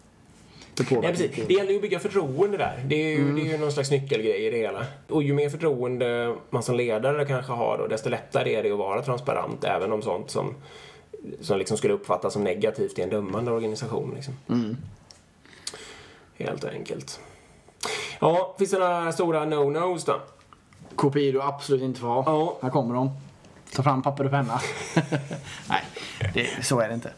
[0.77, 1.47] Det Nej, precis.
[1.47, 2.85] Det gäller ju att bygga förtroende där.
[2.87, 4.87] Det är, ju, det är ju någon slags nyckelgrej i det hela.
[5.09, 8.79] Och ju mer förtroende man som ledare kanske har då, desto lättare är det att
[8.79, 10.55] vara transparent även om sånt som,
[11.41, 14.13] som liksom skulle uppfattas som negativt i en dömande organisation.
[14.15, 14.35] Liksom.
[16.35, 17.21] Helt enkelt.
[18.21, 20.21] Ja, finns det några stora no-nos då?
[20.97, 22.23] Kopior du absolut inte får ha.
[22.27, 22.59] Ja.
[22.63, 23.11] Här kommer de.
[23.75, 24.61] Ta fram papper och penna.
[25.69, 25.83] Nej,
[26.35, 27.13] det, så är det inte.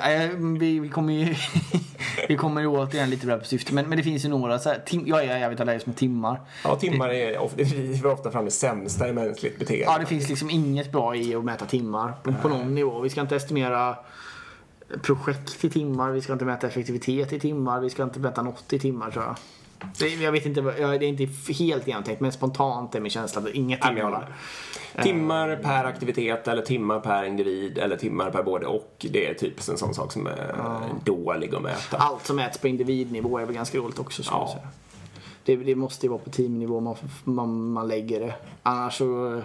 [0.00, 1.34] Nej, vi, vi kommer ju
[2.28, 3.74] vi kommer ju återigen lite bra på syfte.
[3.74, 6.40] Men, men det finns ju några så här, tim, jag är jävligt allergisk mot timmar.
[6.64, 9.84] Ja, timmar är of- det driver ofta fram det sämsta i mänskligt beteende.
[9.84, 13.00] Ja, det finns liksom inget bra i att mäta timmar på, på någon nivå.
[13.00, 13.96] Vi ska inte estimera
[15.02, 18.72] projekt i timmar, vi ska inte mäta effektivitet i timmar, vi ska inte mäta något
[18.72, 19.36] i timmar tror jag.
[20.22, 23.44] Jag vet inte, det är inte helt genomtänkt men spontant är min känsla att
[24.02, 24.32] håller timmar.
[25.02, 29.06] Timmar per aktivitet eller timmar per individ eller timmar per både och.
[29.10, 30.54] Det är typ en sån sak som är
[31.04, 31.96] dålig att mäta.
[31.96, 34.42] Allt som mäts på individnivå är väl ganska roligt också skulle Ja.
[34.42, 34.68] jag säga.
[35.44, 38.34] Det, det måste ju vara på teamnivå man, man, man lägger det.
[38.62, 39.42] Annars så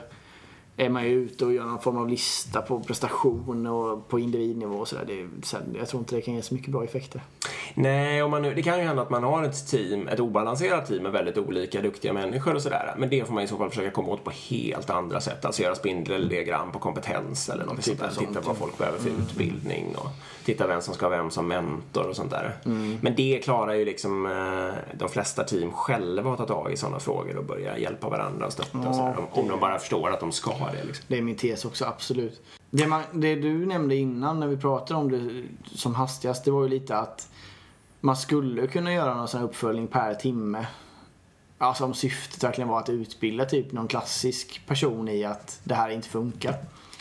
[0.79, 4.75] är man ju ute och gör någon form av lista på prestation och på individnivå
[4.75, 5.27] och sådär.
[5.77, 7.21] Jag tror inte det kan ge så mycket bra effekter.
[7.73, 10.87] Nej, om man, nu- det kan ju hända att man har ett team, ett obalanserat
[10.87, 12.95] team med väldigt olika duktiga människor och sådär.
[12.97, 15.45] Men det får man i så fall försöka komma åt på helt andra sätt.
[15.45, 18.25] Alltså göra spindeldiagram på kompetens eller något Typ sånt där.
[18.25, 20.09] Titta vad folk behöver för utbildning och
[20.45, 22.55] titta vem som ska ha vem som mentor och sånt där.
[22.65, 22.97] Mm.
[23.01, 26.99] Men det klarar ju liksom eh, de flesta team själva att ta tag i sådana
[26.99, 29.15] frågor och börja hjälpa varandra och stötta och sådär.
[29.17, 31.05] Om, om de bara förstår att de ska det liksom.
[31.07, 32.41] Det är min tes också, absolut.
[32.69, 35.43] Det, man, det du nämnde innan när vi pratade om det
[35.77, 37.31] som hastigast, det var ju lite att
[38.01, 40.67] man skulle kunna göra någon sån här uppföljning per timme.
[41.57, 45.89] Alltså om syftet verkligen var att utbilda typ någon klassisk person i att det här
[45.89, 46.55] inte funkar.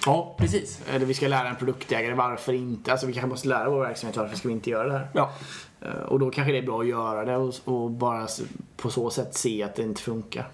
[0.06, 0.80] Ja, precis.
[0.94, 2.92] Eller vi ska lära en produktägare varför inte.
[2.92, 5.08] Alltså vi kanske måste lära vår verksamhet varför ska vi inte göra det här.
[5.12, 5.30] Ja,
[5.82, 8.26] Eh, Och då kanske det är bra att göra det och, och bara
[8.76, 10.48] på så sätt se att det inte funkar.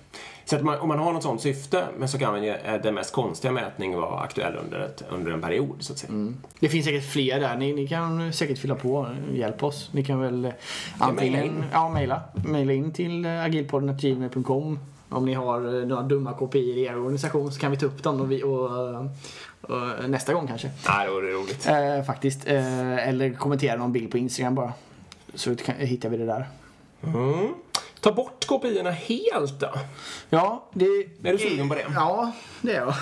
[0.44, 2.82] Så att man, om man har något sånt syfte, men så kan man ju, eh,
[2.82, 6.32] den mest konstiga mätning vara aktuell under, ett, under en period, så att säga.
[6.60, 7.56] Det finns säkert fler där.
[7.56, 9.08] Ni, ni kan säkert fylla på.
[9.32, 9.90] Hjälp oss.
[9.92, 10.52] Ni kan väl eh,
[10.98, 11.64] antingen mejla in.
[11.72, 12.20] Ja, mejla.
[12.44, 14.78] Mejla in till agilpodden.gmail.com
[15.14, 18.02] Om ni har eh, några dumma kopior i er organisation så kan vi ta upp
[18.02, 19.06] dem och, vi, och, eh,
[19.60, 20.70] och nästa gång kanske.
[20.88, 21.66] Nej, det vore roligt.
[21.66, 22.46] Eh, faktiskt.
[22.46, 24.72] Eh, eller kommentera någon bild på Instagram bara.
[25.34, 26.48] Så kan, hittar vi det där.
[27.02, 27.54] Mm.
[28.00, 29.70] Ta bort kopiorna helt då.
[30.30, 30.84] Ja, det...
[31.22, 31.84] Är du sugen på det?
[31.94, 32.94] Ja, det är jag.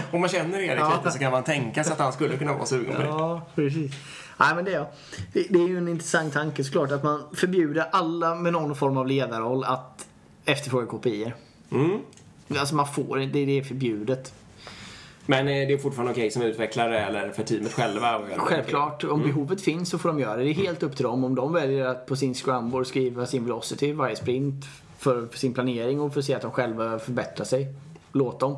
[0.12, 0.92] Om man känner Erik Ja.
[0.96, 3.08] lite så kan man tänka sig att han skulle kunna vara sugen på det.
[3.08, 3.92] Ja, precis.
[4.36, 4.86] Nej, men det är jag.
[5.32, 8.96] Det, det är ju en intressant tanke såklart att man förbjuder alla med någon form
[8.96, 10.06] av ledarroll att
[10.44, 11.36] efterfråga kopior.
[11.70, 11.98] Mm.
[12.58, 14.32] Alltså man får det, det är förbjudet.
[15.26, 18.20] Men eh, det är fortfarande okej som utvecklare eller för teamet själva?
[18.36, 19.26] Självklart, om Mm.
[19.26, 20.42] behovet finns så får de göra det.
[20.44, 21.24] Det är helt upp till dem.
[21.24, 24.64] Om de väljer att på sin scrumboard skriva sin velocity varje sprint
[24.98, 27.66] för, sin planering och för att se att de själva förbättrar sig.
[28.12, 28.52] Låt dem.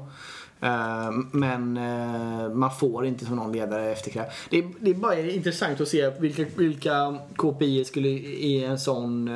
[0.61, 4.27] Eh, Men eh, man får inte som någon ledare efterkräva.
[4.51, 9.31] Det, är- det är bara intressant att se vilka, vilka KPI skulle i en sån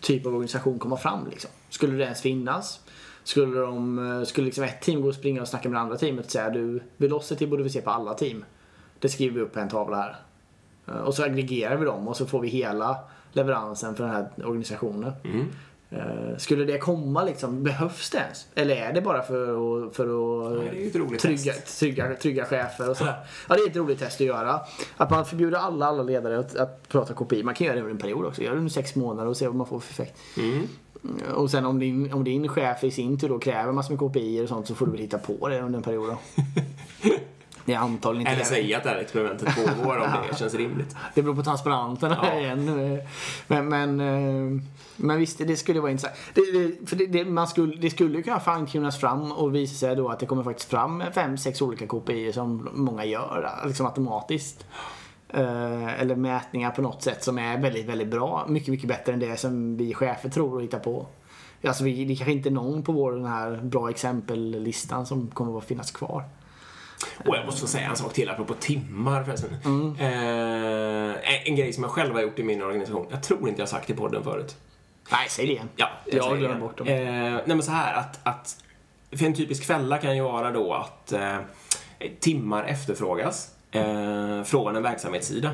[0.00, 1.18] typ av organisation komma fram.
[1.30, 1.50] Liksom.
[1.68, 2.80] Skulle det ens finnas?
[3.24, 5.96] Skulle, de, eh, skulle liksom ett team gå och springa och snacka med det andra
[5.96, 8.44] teamet och säga du, velocity borde vi se på alla team.
[8.98, 10.16] Det skriver vi upp på en tavla här.
[10.88, 12.98] Eh, Och så aggregerar vi dem och så får vi hela
[13.32, 15.12] leveransen för den här organisationen.
[15.24, 15.46] Mm.
[15.90, 18.46] Eh, Skulle det komma liksom, behövs det ens?
[18.54, 19.42] Eller är det bara för
[19.86, 23.14] att, för att Nej, trygga, trygga, trygga chefer och sådär?
[23.48, 24.60] Ja, det är ett roligt test att göra.
[24.96, 27.42] Att man förbjuder alla, alla ledare att, att prata KPI.
[27.42, 28.42] Man kan göra det under en period också.
[28.42, 30.18] Göra det under sex månader och se vad man får för effekt.
[30.36, 30.66] Mm.
[31.34, 34.40] Och sen om din, om din chef i sin tur då kräver massor med KPI
[34.44, 36.18] och sånt så får du väl hitta på det under en period då.
[37.64, 40.96] Det är antagligen inte Eller säga att det här experimentet pågår om det känns rimligt.
[41.14, 42.40] Det beror på transparenterna Ja.
[42.40, 43.00] igen.
[43.46, 44.62] Men, men, eh,
[44.96, 46.14] men visst, det skulle vara intressant.
[46.34, 49.96] Det, det, för det, det, man skulle, det skulle kunna fine-tunas fram och visa sig
[49.96, 54.66] då att det kommer faktiskt fram fem, sex olika KPI som många gör liksom automatiskt.
[55.28, 58.44] Eh, eller mätningar på något sätt som är väldigt, väldigt bra.
[58.48, 61.06] Mycket, mycket bättre än det som vi chefer tror och hittar på.
[61.64, 65.58] Alltså vi, det kanske inte är någon på vår den här bra exempellistan som kommer
[65.58, 66.24] att finnas kvar.
[67.26, 69.50] Och jag måste få säga en sak till apropå timmar förresten.
[69.98, 73.06] Eh, en, grej som jag själv har gjort i min organisation.
[73.10, 74.56] Jag tror inte jag har sagt i podden förut.
[75.12, 75.68] Nej, säg det igen.
[75.76, 76.60] Ja, Jag säger glömmer det.
[76.60, 76.86] bort dem.
[76.88, 78.56] Eh, nej men så här att, att
[79.12, 81.36] för en typisk fälla kan ju vara då att eh,
[82.20, 85.50] timmar efterfrågas eh, från en verksamhetssida.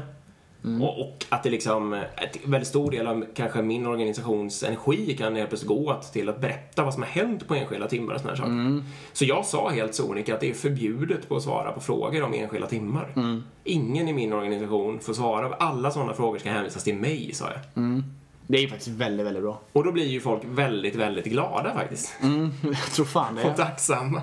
[0.64, 0.82] Mm.
[0.82, 2.04] Och, och, att det liksom, en
[2.44, 6.40] väldigt stor del av kanske min organisations energi kan helt plötsligt gå åt till att
[6.40, 8.50] berätta vad som har hänt på enskilda timmar och sådana saker.
[8.50, 8.84] Mm.
[9.12, 12.34] Så jag sa helt sonika att det är förbjudet på att svara på frågor om
[12.34, 13.12] enskilda timmar.
[13.16, 13.42] Mm.
[13.64, 15.54] Ingen i min organisation får svara.
[15.54, 17.84] Alla sådana frågor ska hänvisas till mig, sa jag.
[17.84, 18.04] Mm.
[18.46, 19.60] Det är ju faktiskt väldigt, väldigt bra.
[19.72, 22.14] Och då blir ju folk väldigt, väldigt glada faktiskt.
[22.22, 23.50] Mm, jag tror fan det.
[23.50, 24.22] Och tacksamma.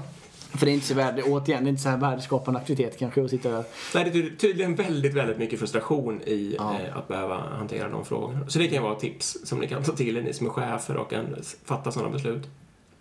[0.54, 3.24] För det är inte så, värde, återigen, det är inte så här värdeskapande aktivitet kanske
[3.24, 3.64] att sitta där.
[3.96, 6.80] Nej, det är tydligen väldigt, väldigt mycket frustration i ja.
[6.80, 8.48] eh, att behöva hantera de frågorna.
[8.48, 10.98] Så det kan vara tips som ni kan ta till er, ni som är chefer
[10.98, 11.36] och kan
[11.66, 12.48] fatta sådana beslut.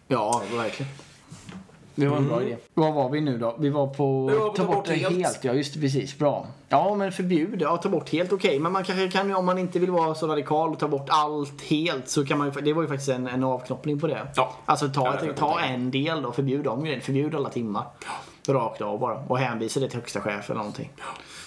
[0.09, 0.93] Ja, verkligen.
[1.99, 2.35] Det var en mm.
[2.35, 2.57] bra idé.
[2.75, 3.57] Var var vi nu då?
[3.59, 4.27] Vi var på...
[4.27, 5.17] Vi var på ta, bort, bort det helt.
[5.17, 5.45] helt.
[5.45, 5.81] Ja, just det.
[5.81, 6.19] Precis.
[6.19, 6.47] Bra.
[6.69, 7.63] Ja, men förbjud.
[7.63, 8.33] Ja, ta bort helt.
[8.33, 8.61] Okej, okay.
[8.61, 11.63] men man kanske kan om man inte vill vara så radikal och ta bort allt
[11.63, 12.61] helt så kan man ju...
[12.61, 14.27] Det var ju faktiskt en, en avknoppning på det.
[14.35, 14.57] Ja.
[14.65, 16.33] Alltså ta, ett, ta en del då.
[16.33, 17.03] Förbjud dem grejerna.
[17.03, 17.85] Förbjud alla timmar.
[18.47, 18.55] Ja.
[18.55, 19.25] Rakt av bara.
[19.29, 20.91] Och hänvisa det till högsta chef eller någonting.
[20.97, 21.05] Ja.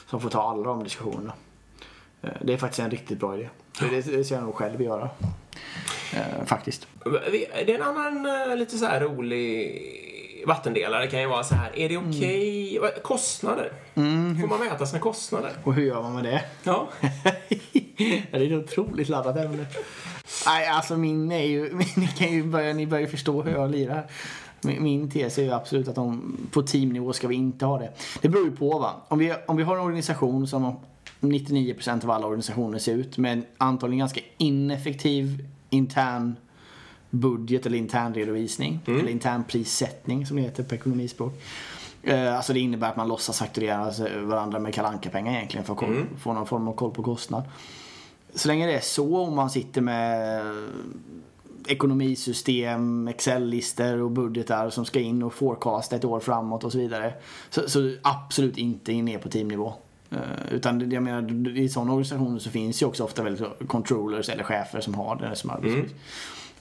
[0.09, 1.33] Som får ta alla de diskussionerna.
[2.21, 3.49] Eh, det är faktiskt en riktigt bra idé.
[3.79, 5.09] Det, det ska jag nog själv göra.
[6.13, 6.87] Eh, faktiskt.
[7.65, 10.10] Det är en annan eh, lite så här rolig
[10.47, 12.79] vattendelare kan ju vara så här, är det okej?
[12.79, 12.89] Okay?
[12.89, 13.01] Mm.
[13.03, 13.71] Kostnader?
[13.95, 14.41] Mm.
[14.41, 15.51] Får man mäta sina kostnader?
[15.63, 16.43] Och hur gör man med det?
[16.63, 16.89] Ja.
[18.31, 19.65] det är ett otroligt laddat ämne.
[20.45, 23.71] Nej, alltså min är ju, ni kan ju börja, ni börjar ju förstå hur jag
[23.71, 24.07] lirar.
[24.61, 27.89] Min tes är ju absolut att de, på teamnivå ska vi inte ha det.
[28.21, 28.93] Det beror ju på va.
[29.07, 30.75] Om vi, om vi har en organisation som
[31.19, 36.35] 99% av alla organisationer ser ut med antagligen ganska ineffektiv intern
[37.11, 38.79] budget eller intern redovisning.
[38.87, 38.99] Mm.
[38.99, 41.41] Eller intern prissättning som det heter på ekonomispråk.
[42.03, 45.81] Eh, alltså det innebär att man låtsas fakturera varandra med kalanka pengar egentligen för att
[45.81, 46.07] mm.
[46.19, 47.43] få någon form av koll på kostnad.
[48.33, 50.41] Så länge det är så och man sitter med
[51.67, 57.13] ekonomisystem, Excel-listor och budgetar som ska in och forecasta ett år framåt och så vidare.
[57.49, 59.73] Så, så absolut inte ner på teamnivå.
[60.13, 60.19] Uh,
[60.51, 64.81] utan jag menar, i sådana organisationer så finns ju också ofta väldigt controllers eller chefer
[64.81, 65.93] som har det som arbetsuppgift.
[65.93, 66.01] Mm.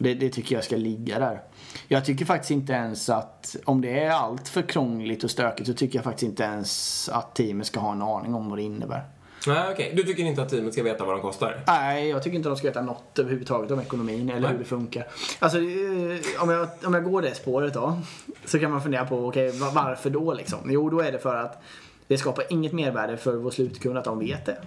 [0.02, 1.42] Det, det, tycker jag ska ligga där.
[1.88, 5.74] Jag tycker faktiskt inte ens att, om det är allt för krångligt och stökigt så
[5.74, 9.04] tycker jag faktiskt inte ens att teamet ska ha en aning om vad det innebär.
[9.46, 9.72] Nej, okej.
[9.72, 9.94] Okay.
[9.96, 11.62] Du tycker inte att teamet ska veta vad de kostar?
[11.66, 14.50] Nej, jag tycker inte att de ska veta något överhuvudtaget om ekonomin eller Nej.
[14.50, 15.06] hur det funkar.
[15.38, 17.98] Alltså, eh, om jag, om jag går det spåret då,
[18.44, 20.58] så kan man fundera på, okej, okay, varför då liksom?
[20.64, 21.62] Jo, då är det för att
[22.06, 24.58] det skapar inget mervärde för vår slutkund att de vet det.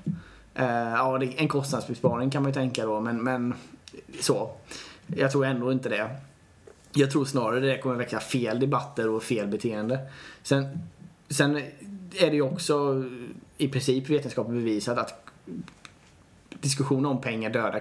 [0.59, 3.53] Uh, ja, en kostnadsbesparing kan man ju tänka då, men, men
[4.19, 4.51] så.
[5.17, 6.09] Jag tror ändå inte det.
[6.93, 9.99] Jag tror snarare det kommer väcka fel debatter och fel beteende.
[10.43, 10.79] Sen,
[11.29, 11.57] sen
[12.19, 13.03] är det ju också
[13.57, 15.25] i princip vetenskapligt bevisat att
[16.49, 17.79] diskussioner om pengar dödar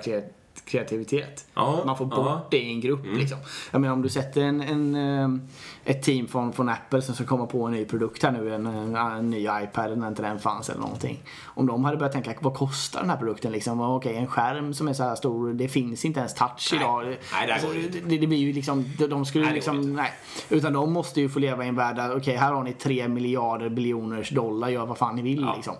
[0.64, 1.46] kreativitet.
[1.55, 2.46] Ja, man får bort ja.
[2.51, 3.05] det i en grupp.
[3.05, 3.18] Mm.
[3.18, 3.38] Liksom.
[3.70, 5.40] Jag menar om du sätter en, en, eh,
[5.85, 8.66] ett team från, från Apple som ska komma på en ny produkt här nu, en,
[8.96, 11.22] en ny iPad när inte den fanns eller någonting.
[11.44, 13.81] Om de hade börjat tänka, vad kostar den här produkten liksom?
[13.81, 16.81] Okej, en skärm som är så här stor, det finns inte ens touch nej.
[16.81, 17.05] idag.
[17.05, 17.68] Nej, det, alltså,
[18.09, 20.12] det, det, blir ju liksom, de skulle nej, liksom, nej.
[20.48, 23.09] Utan de måste ju få leva i en värld där, okej, här har ni tre
[23.09, 25.55] miljarder biljoners dollar, gör vad fan ni vill ja.
[25.57, 25.75] liksom.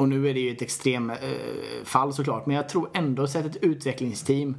[0.00, 2.46] Och nu är det ju ett extremfall eh, såklart.
[2.46, 4.56] Men jag tror ändå att ett utvecklingsteam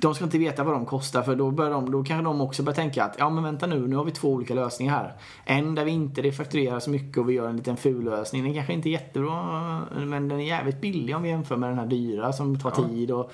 [0.00, 2.62] de ska inte veta vad de kostar för då, börjar de, då kanske de också
[2.62, 5.12] börjar tänka att ja men vänta nu, nu har vi två olika lösningar här.
[5.44, 8.44] En där vi inte refakturerar så mycket och vi gör en liten ful lösning.
[8.44, 11.78] Den kanske inte är jättebra men den är jävligt billig om vi jämför med den
[11.78, 12.88] här dyra som tar ja.
[12.88, 13.30] tid och,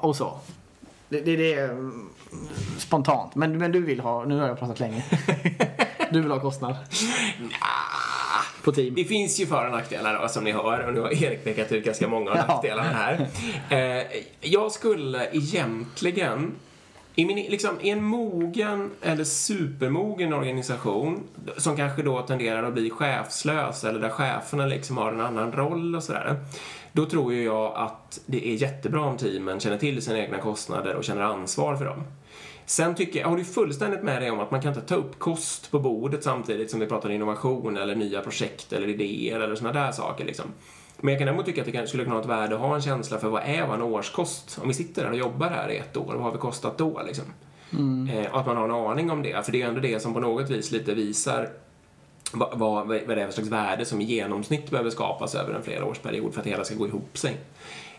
[0.00, 0.32] och så.
[1.08, 2.08] Det, det, det är mm,
[2.78, 3.34] spontant.
[3.34, 5.04] Men, men du vill ha, nu har jag pratat länge.
[6.12, 6.76] du vill ha kostnad?
[8.68, 8.94] På team.
[8.94, 11.72] Det finns ju för och nackdelar då, som ni hör och nu har Erik pekat
[11.72, 12.46] ut ganska många av ja.
[12.46, 13.28] nackdelarna här.
[13.70, 14.06] Eh,
[14.40, 16.52] jag skulle egentligen
[17.14, 21.22] i, min, liksom, I en mogen eller supermogen organisation
[21.56, 25.96] som kanske då tenderar att bli chefslös eller där cheferna liksom har en annan roll
[25.96, 26.36] och sådär.
[26.92, 30.94] Då tror ju jag att det är jättebra om teamen känner till sina egna kostnader
[30.94, 32.04] och känner ansvar för dem.
[32.68, 35.70] Sen tycker jag, håller fullständigt med dig om att man kan inte ta upp kost
[35.70, 39.92] på bordet samtidigt som vi pratar innovation eller nya projekt eller idéer eller sådana där
[39.92, 40.44] saker liksom.
[40.96, 42.82] Men jag kan däremot tycka att det skulle kunna ha ett värde att ha en
[42.82, 44.58] känsla för vad är en årskost?
[44.62, 47.02] Om vi sitter där och jobbar här i ett år, vad har vi kostat då
[47.06, 47.24] liksom?
[47.72, 48.08] Mm.
[48.08, 50.20] Eh, att man har en aning om det, för det är ändå det som på
[50.20, 51.48] något vis lite visar
[52.32, 55.62] vad, vad, vad det är för slags värde som i genomsnitt behöver skapas över en
[55.62, 57.36] flera årsperiod för att det hela ska gå ihop sig.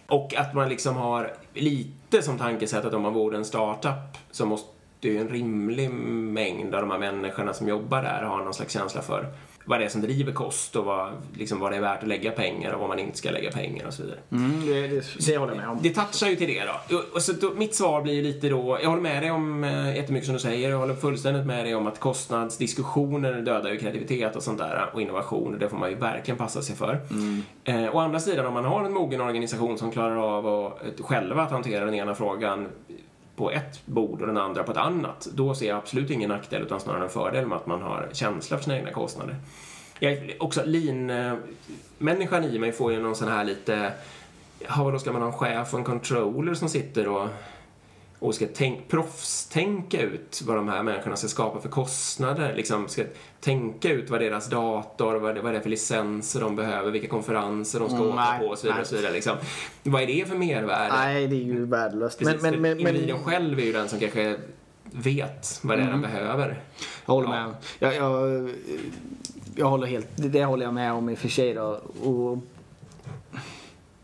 [0.09, 4.45] Och att man liksom har lite som tankesätt att om man vore en startup så
[4.45, 4.69] måste
[5.01, 9.01] ju en rimlig mängd av de här människorna som jobbar där ha någon slags känsla
[9.01, 9.25] för
[9.69, 12.31] vad det är som driver kost och vad, liksom, vad det är värt att lägga
[12.31, 14.19] pengar och vad man inte ska lägga pengar och så vidare.
[14.31, 15.77] Mm, det, det, det håller jag med om.
[15.81, 16.97] Det touchar ju till det då.
[16.97, 19.95] Och- Och så då, mitt svar blir lite då, jag håller med dig om eh,
[19.95, 20.69] jättemycket som du säger.
[20.69, 25.01] Jag håller fullständigt med dig om att kostnadsdiskussioner dödar ju kreativitet och sånt där och
[25.01, 26.99] innovation och det får man ju verkligen passa sig för.
[27.63, 31.41] Eh, å andra sidan, om man har en mogen organisation som klarar av att, själva
[31.43, 32.67] att hantera den ena frågan
[33.39, 36.61] på ett bord och den andra på ett annat, då ser jag absolut ingen nackdel
[36.61, 39.35] utan snarare en fördel med att man har känsla för sina egna kostnader.
[39.99, 43.91] Jag, också lean-människan i mig får ju någon sån här lite,
[44.59, 47.27] ja vadå ska man ha en chef och en controller som sitter och
[48.19, 52.53] och ska tänk, proffstänka ut vad de här människorna ska skapa för kostnader.
[52.55, 53.03] Liksom ska
[53.39, 57.07] tänka ut vad deras dator, vad det, vad det är för licenser de behöver, vilka
[57.07, 58.81] konferenser de ska Mm, åka på och så vidare.
[58.81, 59.37] Och så vidare liksom.
[59.83, 60.93] Vad är det för mervärde?
[60.95, 62.19] Nej, det är ju värdelöst.
[62.19, 64.37] Precis, men, men, men, individen själv är ju den som kanske
[64.83, 66.01] vet vad det är Mm.
[66.01, 66.61] den behöver.
[67.05, 67.45] Jag håller Ja.
[67.47, 67.53] med.
[67.79, 68.49] Jag, jag,
[69.55, 71.81] jag håller helt, det, det håller jag med om i och för sig då.
[72.03, 72.37] Och,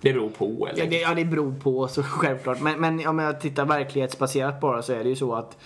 [0.01, 0.67] Det beror på.
[0.67, 0.83] Eller?
[0.83, 2.61] ja, det, ja, det beror på så självklart.
[2.61, 5.57] Men, men om jag tittar verklighetsbaserat bara så är det ju så att i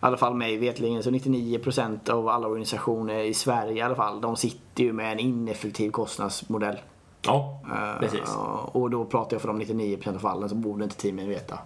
[0.00, 4.36] alla fall mig vetligen så 99% av alla organisationer i Sverige i alla fall de
[4.36, 6.78] sitter ju med en ineffektiv kostnadsmodell.
[7.22, 8.36] Ja, Eh, precis.
[8.72, 11.58] och då pratar jag för de 99% av fallen så borde inte teamen veta.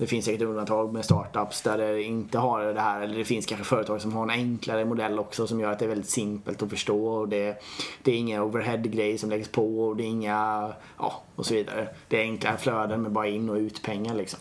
[0.00, 3.00] Det finns säkert undantag med startups där det inte har det här.
[3.00, 5.84] Eller det finns kanske företag som har en enklare modell också som gör att det
[5.84, 7.06] är väldigt simpelt att förstå.
[7.06, 7.62] Och det,
[8.02, 11.88] det är inga overhead-grejer som läggs på och det är inga, ja och så vidare.
[12.08, 14.40] Det är enkla flöden med bara in och ut pengar liksom.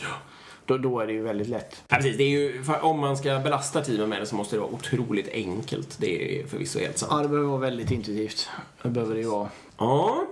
[0.65, 1.83] Då, då är det ju väldigt lätt.
[1.87, 2.17] Ja, precis.
[2.17, 5.29] Det är ju, om man ska belasta teamen med det så måste det vara otroligt
[5.33, 5.97] enkelt.
[5.99, 7.11] Det är förvisso helt sant.
[7.15, 8.49] Ja, det behöver vara väldigt intuitivt.
[8.81, 9.49] Det behöver det ju vara.
[9.77, 10.25] Ja,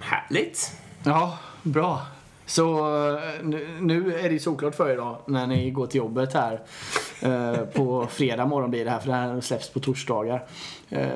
[0.00, 0.72] härligt.
[1.04, 2.06] Ja, bra.
[2.46, 2.78] Så
[3.16, 3.20] eh,
[3.80, 6.60] nu, är det ju såklart för er då när ni går till jobbet här.
[7.22, 10.46] Eh, på fredag morgon blir det här för det här släpps på torsdagar.
[10.90, 11.06] Eh,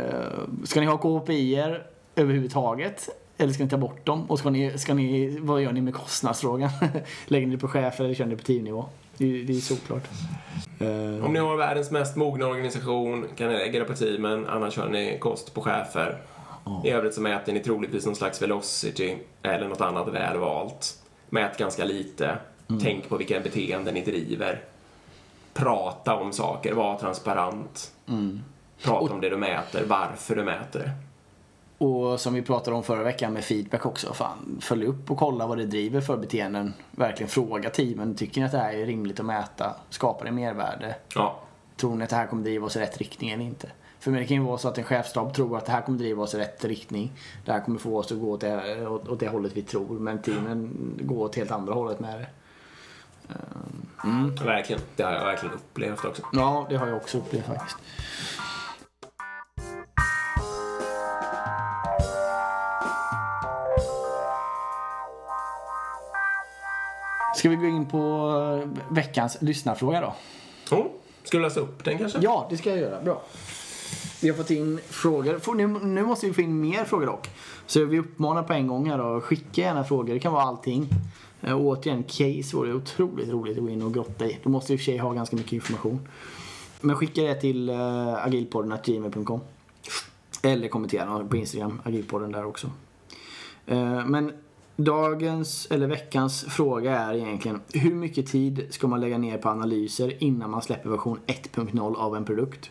[0.65, 3.09] ska ni ha KPI-er överhuvudtaget?
[3.39, 4.31] Eller ska ni ta bort dem?
[4.31, 6.71] Och ska ni, ska ni, vad gör ni med kostnadsfrågan?
[7.27, 8.85] Lägger ni det på chef eller kör ni det på teamnivå?
[9.17, 10.03] Det, är- det är såklart.
[11.25, 14.89] Om ni har världens mest mogna organisation kan ni lägga det på teamen, annars kör
[14.89, 16.19] ni kost på chefer.
[16.85, 20.95] I övrigt så mäter ni troligtvis någon slags velocity eller något annat väl valt.
[21.31, 22.39] Mät ganska lite.
[22.83, 24.65] Tänk på vilka beteenden ni driver.
[25.55, 27.93] Prata om saker, var transparent.
[28.83, 30.91] Prata om det du mäter, varför du mäter det.
[31.85, 34.13] Och som vi pratade om förra veckan med feedback också.
[34.13, 36.75] Fan, följ upp och kolla vad det driver för beteenden.
[36.91, 38.15] Verkligen fråga teamen.
[38.15, 39.77] Tycker ni att det här är rimligt att mäta?
[39.91, 40.95] Skapar det mervärde?
[41.15, 41.41] Ja,
[41.77, 43.69] Tror ni att det här kommer driva oss i rätt riktning eller inte?
[44.01, 46.23] För det kan ju vara så att en chefstab tror att det här kommer driva
[46.23, 47.13] oss i rätt riktning.
[47.45, 49.99] Det här kommer få oss att gå åt det, åt, det hållet vi tror.
[49.99, 52.27] Men teamen går åt helt andra hållet med det.
[54.45, 54.83] verkligen.
[54.97, 56.23] Det har jag verkligen upplevt också.
[56.33, 57.77] Ja, det har jag också upplevt faktiskt.
[67.37, 67.99] Ska vi gå in på
[68.63, 70.15] eh, veckans lyssnarfråga då?
[70.77, 70.87] Oh,
[71.25, 72.19] ska du läsa upp den kanske?
[72.23, 73.01] Ja, det ska jag göra.
[73.03, 73.23] Bra.
[74.23, 75.55] Vi har fått in frågor.
[75.55, 77.29] Nu, nu måste vi få in mer frågor dock.
[77.67, 79.21] Så vi uppmanar på en gång här då.
[79.21, 80.15] Skicka gärna frågor.
[80.15, 80.89] Det kan vara allting.
[81.41, 84.39] Eh, och återigen, case vore otroligt roligt att gå in och grotta i.
[84.43, 86.09] Då måste vi i och för sig ha ganska mycket information.
[86.81, 89.41] Men skicka det till eh, uh, agilpodden.gmail.com
[90.43, 92.71] Eller kommentera på Instagram, agilpodden där också.
[93.67, 94.33] Eh, men
[94.77, 100.23] dagens, eller veckans fråga är egentligen hur mycket tid ska man lägga ner på analyser
[100.23, 102.71] innan man släpper version 1.0 av en produkt?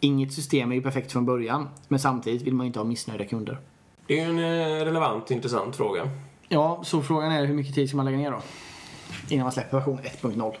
[0.00, 3.24] Inget system är ju perfekt från början, men samtidigt vill man ju inte ha missnöjda
[3.24, 3.58] kunder.
[4.06, 6.10] Det är ju en eh, relevant intressant fråga.
[6.48, 8.42] Ja, så frågan är hur mycket tid ska man lägga ner då?
[9.28, 10.54] Innan man släpper version 1.0.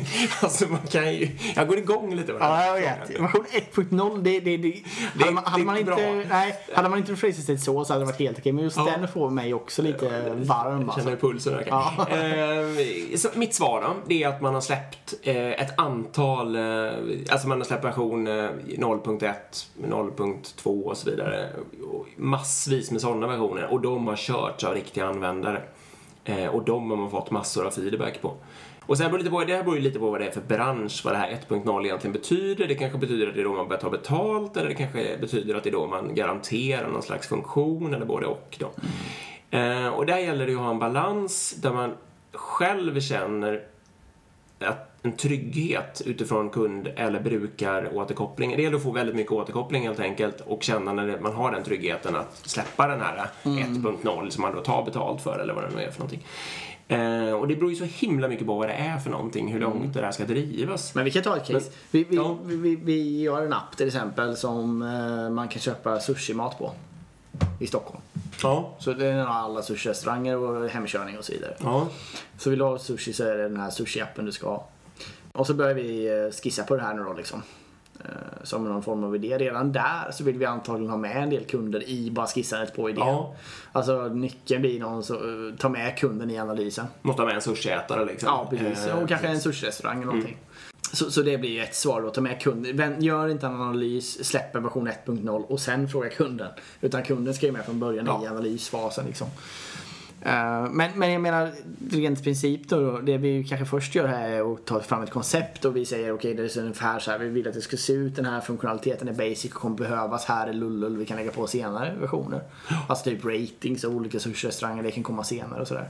[0.40, 1.28] alltså man kan ju...
[1.56, 2.74] Jag går igång lite på Ja, här jag
[3.08, 3.20] vet.
[3.20, 4.82] Version 1.0, det, det, det,
[5.20, 5.98] hade man, hade det man inte, bra.
[6.28, 8.52] nej, hade man inte phrasat det så så hade det varit helt okej.
[8.52, 8.84] Men just Ja.
[8.96, 10.80] den får mig också lite varm.
[10.80, 11.00] Jag Alltså.
[11.00, 11.70] känner pulsen ökar.
[11.70, 12.08] Ja.
[12.16, 16.62] Eh, så mitt svar då, det är att man har släppt eh, ett antal, eh,
[17.30, 19.32] alltså man har släppt version eh, 0.1,
[19.82, 21.48] 0.2 och så vidare.
[21.92, 25.62] Och massvis med sådana versioner och de har körts av riktiga användare.
[26.24, 28.34] Eh, och de har man fått massor av feedback på.
[28.86, 30.30] Och sen beror det, lite på, det här beror ju lite på vad det är
[30.30, 32.68] för bransch, vad det här 1.0 egentligen betyder.
[32.68, 35.54] Det kanske betyder att det är då man börjar ta betalt eller det kanske betyder
[35.54, 38.70] att det är då man garanterar någon slags funktion eller både och då.
[39.58, 41.92] Eh, och där gäller det ju att ha en balans där man
[42.32, 43.62] själv känner
[44.58, 48.56] att en trygghet utifrån kund eller brukaråterkoppling.
[48.56, 51.64] Det gäller att få väldigt mycket återkoppling helt enkelt och känna när man har den
[51.64, 55.76] tryggheten att släppa den här 1.0 som man då tar betalt för eller vad det
[55.76, 56.26] nu är för någonting.
[56.88, 59.60] Eh, och det beror ju så himla mycket på vad det är för någonting, hur
[59.60, 60.94] långt det där ska drivas.
[60.94, 61.70] Men vi kan ta ett case.
[61.90, 62.38] Vi, vi, Ja.
[62.44, 66.72] vi, vi, gör en app till exempel som eh, man kan köpa sushimat på.
[67.60, 68.00] I Stockholm.
[68.42, 68.74] Ja.
[68.78, 71.54] Så det är alla sushi-restauranger och hemkörning och så vidare.
[71.62, 71.88] Ja.
[72.38, 74.68] Så vill du ha sushi så är det den här sushi-appen du ska ha.
[75.32, 77.42] Och så börjar vi eh, skissa på det här nu då liksom.
[78.00, 78.06] Eh,
[78.42, 79.38] Som någon form av idé.
[79.38, 82.90] Redan där så vill vi antagligen ha med en del kunder i bara skissandet på
[82.90, 83.06] idén.
[83.06, 83.34] Ja.
[83.72, 86.86] Alltså nyckeln blir någon som tar med kunden i analysen.
[87.02, 88.26] Måste ha med en sushiätare liksom.
[88.28, 88.86] Ja, precis.
[88.86, 90.36] Eh, och kanske en sushi-restaurang eller någonting.
[90.92, 92.10] Så, så det blir ju ett svar då.
[92.10, 93.02] Ta med kunden.
[93.02, 96.50] Gör inte en analys, släpper version 1.0 och sen fråga kunden.
[96.80, 98.24] Utan kunden ska ju med från början Ja.
[98.24, 99.26] i analysfasen liksom.
[100.24, 101.50] Eh, men, men jag menar
[101.90, 102.98] rent princip då, då.
[102.98, 106.12] Det vi kanske först gör här är att ta fram ett koncept och vi säger
[106.12, 107.18] okej det är ungefär så här.
[107.18, 108.16] Vi vill att det ska se ut.
[108.16, 110.24] Den här funktionaliteten är basic och kommer behövas.
[110.24, 110.96] Här är lullull.
[110.96, 112.40] Vi kan lägga på senare versioner.
[112.88, 114.82] Alltså typ ratings och olika sushi-restauranger.
[114.82, 115.88] Det kan komma senare och sådär.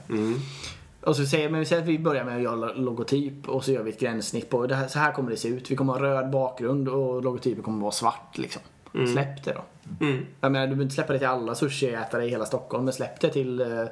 [1.00, 3.72] Och så säger, men vi säger att vi börjar med att göra logotyp och så
[3.72, 5.70] gör vi ett gränssnitt på det här, så här kommer det se ut.
[5.70, 8.62] Vi kommer ha röd bakgrund och logotypen kommer vara svart liksom.
[9.12, 9.62] Släpp det då.
[10.06, 10.26] Mm.
[10.40, 13.20] Jag menar, du behöver inte släppa det till alla sushiätare i hela Stockholm, men släpp
[13.20, 13.86] det till eh,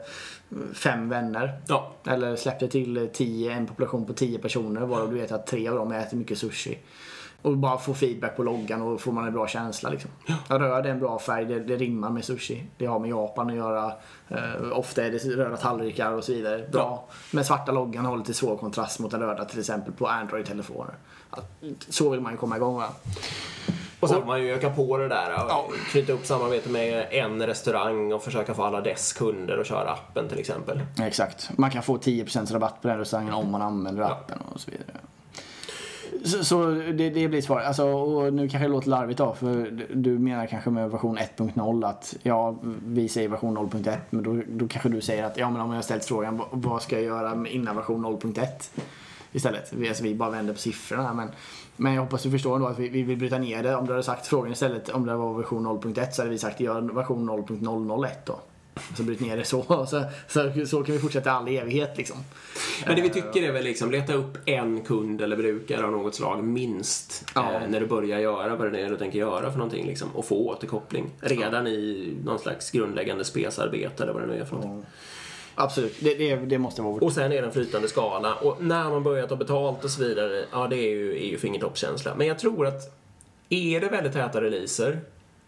[0.75, 1.61] fem vänner.
[1.67, 1.93] Ja.
[2.07, 5.47] Eller släpp det till eh, tio, en population på tio personer varav du vet att
[5.47, 6.79] tre av dem äter mycket sushi.
[7.43, 10.11] Och bara få feedback på loggan och får man en bra känsla liksom.
[10.27, 10.59] Ja.
[10.59, 12.63] Röd är en bra färg, det, det rimmar med sushi.
[12.77, 13.93] Det har med Japan att göra.
[14.29, 16.69] Eh, ofta är det röda tallrikar och så vidare.
[16.73, 17.09] Bra.
[17.31, 20.95] Men svarta loggan har lite svår kontrast mot den röda till exempel på Android-telefoner.
[21.31, 21.39] Ja,
[21.89, 22.89] Så vill man ju komma igång va.
[24.01, 27.47] Och sen får man ju öka på det där och knyta upp samarbete med en
[27.47, 30.81] restaurang och försöka få alla dess kunder att köra appen till exempel.
[31.03, 31.51] Exakt.
[31.59, 34.97] Man kan få 10% rabatt på den restaurangen om man använder appen och så vidare.
[36.25, 37.61] Så, så det, det blir svar.
[37.61, 41.89] Alltså, och nu kanske det låter larvigt då, för du menar kanske med version 1.0
[41.89, 45.61] att ja, vi säger version 0.1 men då, då kanske du säger att ja men
[45.61, 48.47] om jag har ställt frågan vad, ska jag göra innan version 0.1
[49.33, 49.73] istället.
[49.73, 51.29] Vi, alltså, vi bara vänder på siffrorna men
[51.77, 53.77] men jag hoppas du förstår ändå att vi, vi vill bryta ner det.
[53.77, 56.61] Om du hade sagt frågan istället om det var version 0.1 så hade vi sagt
[56.61, 58.41] gör version 0.001 då.
[58.97, 59.63] Så bryt ner det så.
[59.87, 60.67] Så, så.
[60.67, 62.17] så kan vi fortsätta all evighet liksom.
[62.87, 66.15] Men det vi tycker är väl liksom leta upp en kund eller brukare av något
[66.15, 67.53] slag minst Ja.
[67.53, 70.25] eh, när du börjar göra vad det är du tänker göra för någonting liksom, och
[70.25, 74.87] få återkoppling redan i någon slags grundläggande spesarbete eller vad det nu är för någonting.
[75.63, 77.03] Absolut, det, det, det måste vara vårt.
[77.03, 80.03] Och sen är det en flytande skala och när man börjar ta betalt och så
[80.03, 82.15] vidare, ja det är ju, är ju fingertoppskänsla.
[82.15, 83.01] Men jag tror att
[83.49, 85.01] är det väldigt täta releaser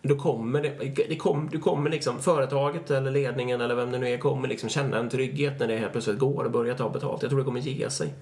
[0.03, 4.09] då kommer det, det kom, du kommer liksom, företaget eller ledningen eller vem det nu
[4.09, 7.23] är kommer liksom känna en trygghet när det helt plötsligt går och börja ta betalt.
[7.23, 8.15] Jag tror det kommer ge sig.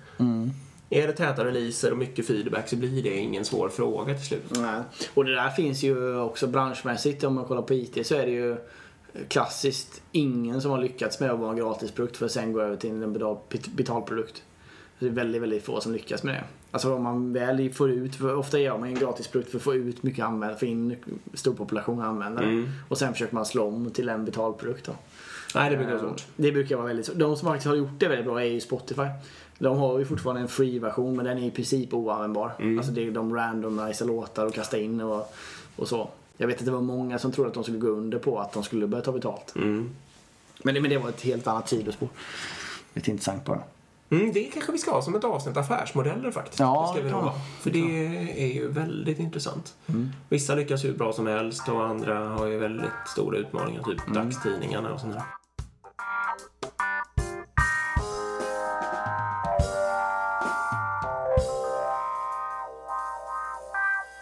[0.91, 4.45] Är det täta releaser och mycket feedback så blir det ingen svår fråga till slut.
[4.51, 4.80] Nej.
[5.14, 8.32] Och det där finns ju också branschmässigt om man kollar på IT så är det
[8.32, 8.57] ju
[9.29, 12.77] klassiskt ingen som har lyckats med att vara en gratisprodukt för att sen gå över
[12.77, 13.37] till en betal,
[13.75, 14.43] betalprodukt.
[14.99, 16.45] Det är väldigt, väldigt få som lyckas med det.
[16.71, 19.75] Alltså om man väl får ut, för ofta gör man en gratisprodukt för att få
[19.75, 20.97] ut mycket användare, få in
[21.35, 22.47] stor population användare.
[22.47, 22.69] Mm.
[22.89, 24.93] Och sen försöker man slå om till en betalprodukt då.
[25.55, 26.27] Nej, det brukar vara Eh, svårt.
[26.37, 27.17] Det brukar vara väldigt svårt.
[27.17, 29.07] De som faktiskt har gjort det väldigt bra är ju Spotify.
[29.59, 32.53] De har ju fortfarande en free-version men den är i princip oanvändbar.
[32.59, 32.79] Mm.
[32.79, 35.35] Alltså det är de randomiserar låtar och kastar in och,
[35.77, 36.11] och så.
[36.41, 38.53] Jag vet att det var många som trodde att de skulle gå under på att
[38.53, 39.55] de skulle börja ta betalt.
[39.57, 39.91] Mm.
[40.62, 42.09] Men, det, men det var ett helt annat sidospår.
[42.95, 43.62] Lite intressant bara.
[44.11, 46.61] Mm, det kanske vi ska ha som ett avsnitt affärsmodeller faktiskt.
[46.61, 47.34] Ja, det ska vi ha.
[47.61, 48.07] För det
[48.45, 49.74] är ju väldigt intressant.
[50.28, 54.93] Vissa lyckas hur bra som helst och andra har ju väldigt stora utmaningar, typ dagstidningarna
[54.93, 55.14] och sånt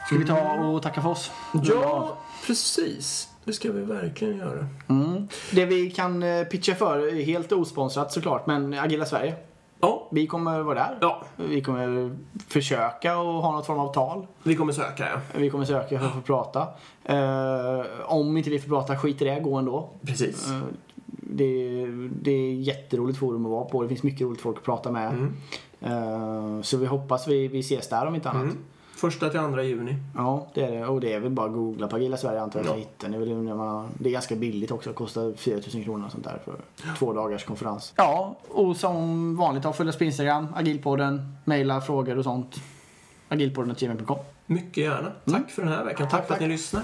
[0.08, 1.30] Ska vi ta och tacka för oss?
[1.64, 3.28] Ja, precis.
[3.44, 4.66] Det ska vi verkligen göra.
[4.88, 5.28] Mm.
[5.52, 9.34] Det vi kan eh, pitcha för, är helt osponsrat såklart, men Agila Sverige.
[9.80, 10.98] Ja, Vi kommer vara där.
[11.00, 12.16] ja Vi kommer
[12.48, 14.26] försöka och ha något form av tal.
[14.42, 15.20] vi kommer söka, ja.
[15.38, 16.66] Vi kommer söka för att få prata.
[17.04, 19.88] Eh, om inte vi får prata, skit i det, gå ändå.
[20.06, 20.50] Precis.
[20.50, 20.60] Eh,
[21.06, 21.86] det,
[22.22, 23.82] det är jätteroligt forum att vara på.
[23.82, 25.12] Det finns mycket roligt folk att prata med.
[25.12, 25.34] Mm.
[25.80, 28.42] Eh, så vi hoppas vi, vi ses där om inte annat.
[28.42, 28.58] Mm.
[28.98, 29.94] Första till andra juni.
[30.16, 30.86] Ja, det är det.
[30.86, 32.74] Och det är väl bara att googla på Agila Sverige antar jag Ja.
[32.74, 33.08] hittar.
[33.08, 34.90] Det, är väl man, det är ganska billigt också.
[34.90, 36.54] Det kostar 4000 kronor och sånt där för
[36.98, 37.92] två dagars konferens.
[37.96, 42.56] Ja, och som vanligt ha följ oss på Instagram, agilpodden, mejla frågor och sånt.
[43.28, 45.12] agilpodden.gmail.com Mycket gärna.
[45.24, 46.08] Tack för den här veckan.
[46.08, 46.48] Tack, Tack, för att tack.
[46.48, 46.82] ni lyssnar.